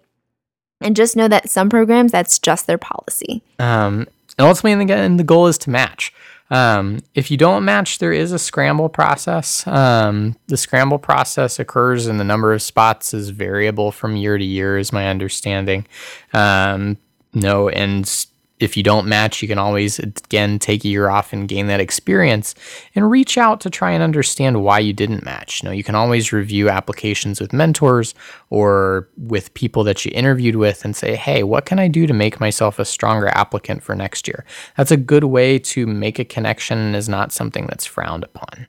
And 0.80 0.94
just 0.94 1.16
know 1.16 1.26
that 1.26 1.50
some 1.50 1.68
programs, 1.68 2.12
that's 2.12 2.38
just 2.38 2.68
their 2.68 2.78
policy. 2.78 3.42
Um, 3.58 4.06
and 4.38 4.46
ultimately, 4.46 4.82
again, 4.82 5.16
the 5.16 5.24
goal 5.24 5.46
is 5.48 5.58
to 5.58 5.70
match. 5.70 6.12
Um, 6.50 7.00
if 7.14 7.30
you 7.30 7.36
don't 7.36 7.64
match, 7.64 7.98
there 7.98 8.12
is 8.12 8.32
a 8.32 8.38
scramble 8.38 8.88
process. 8.88 9.66
Um, 9.66 10.36
the 10.46 10.56
scramble 10.56 10.98
process 10.98 11.58
occurs, 11.58 12.06
and 12.06 12.18
the 12.18 12.24
number 12.24 12.52
of 12.52 12.62
spots 12.62 13.12
is 13.12 13.30
variable 13.30 13.92
from 13.92 14.16
year 14.16 14.38
to 14.38 14.44
year, 14.44 14.78
is 14.78 14.92
my 14.92 15.08
understanding. 15.08 15.86
Um, 16.32 16.96
no, 17.34 17.68
and 17.68 18.08
if 18.60 18.76
you 18.76 18.82
don't 18.82 19.06
match, 19.06 19.42
you 19.42 19.48
can 19.48 19.58
always 19.58 19.98
again 19.98 20.58
take 20.58 20.84
a 20.84 20.88
year 20.88 21.08
off 21.08 21.32
and 21.32 21.48
gain 21.48 21.66
that 21.68 21.80
experience 21.80 22.54
and 22.94 23.10
reach 23.10 23.38
out 23.38 23.60
to 23.60 23.70
try 23.70 23.90
and 23.92 24.02
understand 24.02 24.62
why 24.62 24.78
you 24.78 24.92
didn't 24.92 25.24
match. 25.24 25.62
You 25.62 25.68
know, 25.68 25.72
you 25.72 25.84
can 25.84 25.94
always 25.94 26.32
review 26.32 26.68
applications 26.68 27.40
with 27.40 27.52
mentors 27.52 28.14
or 28.50 29.08
with 29.16 29.54
people 29.54 29.84
that 29.84 30.04
you 30.04 30.10
interviewed 30.14 30.56
with 30.56 30.84
and 30.84 30.94
say, 30.94 31.16
"Hey, 31.16 31.42
what 31.42 31.66
can 31.66 31.78
I 31.78 31.88
do 31.88 32.06
to 32.06 32.14
make 32.14 32.40
myself 32.40 32.78
a 32.78 32.84
stronger 32.84 33.28
applicant 33.28 33.82
for 33.82 33.94
next 33.94 34.26
year?" 34.26 34.44
That's 34.76 34.90
a 34.90 34.96
good 34.96 35.24
way 35.24 35.58
to 35.58 35.86
make 35.86 36.18
a 36.18 36.24
connection 36.24 36.78
and 36.78 36.96
is 36.96 37.08
not 37.08 37.32
something 37.32 37.66
that's 37.66 37.86
frowned 37.86 38.24
upon. 38.24 38.66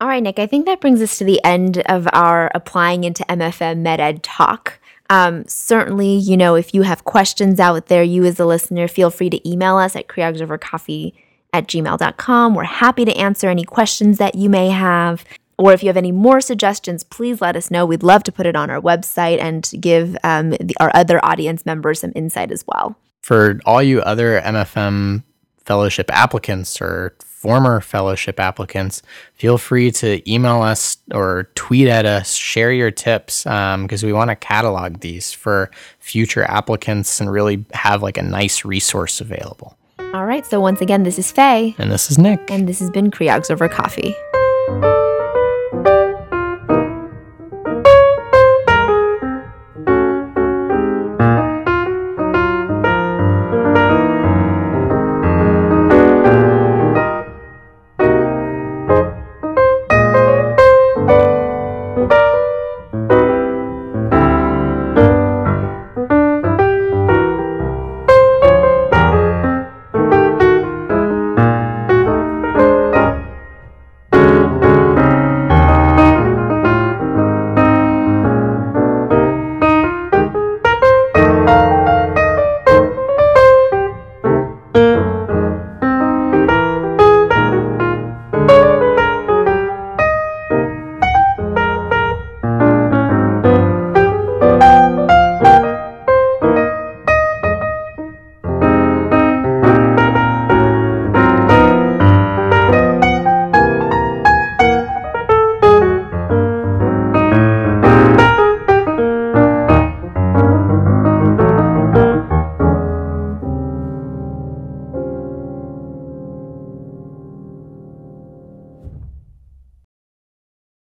All 0.00 0.06
right, 0.06 0.22
Nick, 0.22 0.38
I 0.38 0.46
think 0.46 0.66
that 0.66 0.80
brings 0.80 1.02
us 1.02 1.18
to 1.18 1.24
the 1.24 1.44
end 1.44 1.78
of 1.86 2.06
our 2.12 2.52
applying 2.54 3.02
into 3.02 3.24
MFM 3.24 3.82
MedEd 3.82 4.20
talk. 4.22 4.78
Um, 5.10 5.46
certainly, 5.46 6.16
you 6.16 6.36
know, 6.36 6.54
if 6.54 6.74
you 6.74 6.82
have 6.82 7.04
questions 7.04 7.58
out 7.58 7.86
there, 7.86 8.02
you 8.02 8.24
as 8.24 8.38
a 8.38 8.46
listener, 8.46 8.88
feel 8.88 9.10
free 9.10 9.30
to 9.30 9.48
email 9.48 9.76
us 9.76 9.96
at 9.96 10.06
creogsovercoffee 10.06 11.14
at 11.52 11.66
gmail.com. 11.66 12.54
We're 12.54 12.64
happy 12.64 13.04
to 13.04 13.16
answer 13.16 13.48
any 13.48 13.64
questions 13.64 14.18
that 14.18 14.34
you 14.34 14.48
may 14.48 14.68
have. 14.68 15.24
Or 15.56 15.72
if 15.72 15.82
you 15.82 15.88
have 15.88 15.96
any 15.96 16.12
more 16.12 16.40
suggestions, 16.40 17.02
please 17.02 17.40
let 17.40 17.56
us 17.56 17.70
know. 17.70 17.84
We'd 17.84 18.02
love 18.04 18.22
to 18.24 18.32
put 18.32 18.46
it 18.46 18.54
on 18.54 18.70
our 18.70 18.80
website 18.80 19.40
and 19.40 19.68
give 19.80 20.16
um, 20.22 20.50
the, 20.50 20.74
our 20.78 20.90
other 20.94 21.24
audience 21.24 21.66
members 21.66 22.00
some 22.00 22.12
insight 22.14 22.52
as 22.52 22.64
well. 22.66 22.96
For 23.22 23.58
all 23.66 23.82
you 23.82 24.00
other 24.02 24.40
MFM 24.40 25.24
fellowship 25.64 26.10
applicants 26.12 26.80
or 26.80 27.16
former 27.38 27.80
fellowship 27.80 28.40
applicants, 28.40 29.00
feel 29.34 29.58
free 29.58 29.92
to 29.92 30.28
email 30.28 30.60
us 30.60 30.96
or 31.14 31.48
tweet 31.54 31.86
at 31.86 32.04
us, 32.04 32.34
share 32.34 32.72
your 32.72 32.90
tips, 32.90 33.44
because 33.44 34.02
um, 34.02 34.06
we 34.06 34.12
want 34.12 34.28
to 34.28 34.34
catalog 34.34 34.98
these 34.98 35.32
for 35.32 35.70
future 36.00 36.42
applicants 36.42 37.20
and 37.20 37.30
really 37.30 37.64
have 37.72 38.02
like 38.02 38.18
a 38.18 38.22
nice 38.22 38.64
resource 38.64 39.20
available. 39.20 39.78
All 40.14 40.26
right. 40.26 40.44
So 40.44 40.58
once 40.58 40.80
again, 40.80 41.04
this 41.04 41.16
is 41.16 41.30
Faye. 41.30 41.76
And 41.78 41.92
this 41.92 42.10
is 42.10 42.18
Nick. 42.18 42.50
And 42.50 42.68
this 42.68 42.80
has 42.80 42.90
been 42.90 43.08
Creogs 43.12 43.52
Over 43.52 43.68
Coffee. 43.68 44.16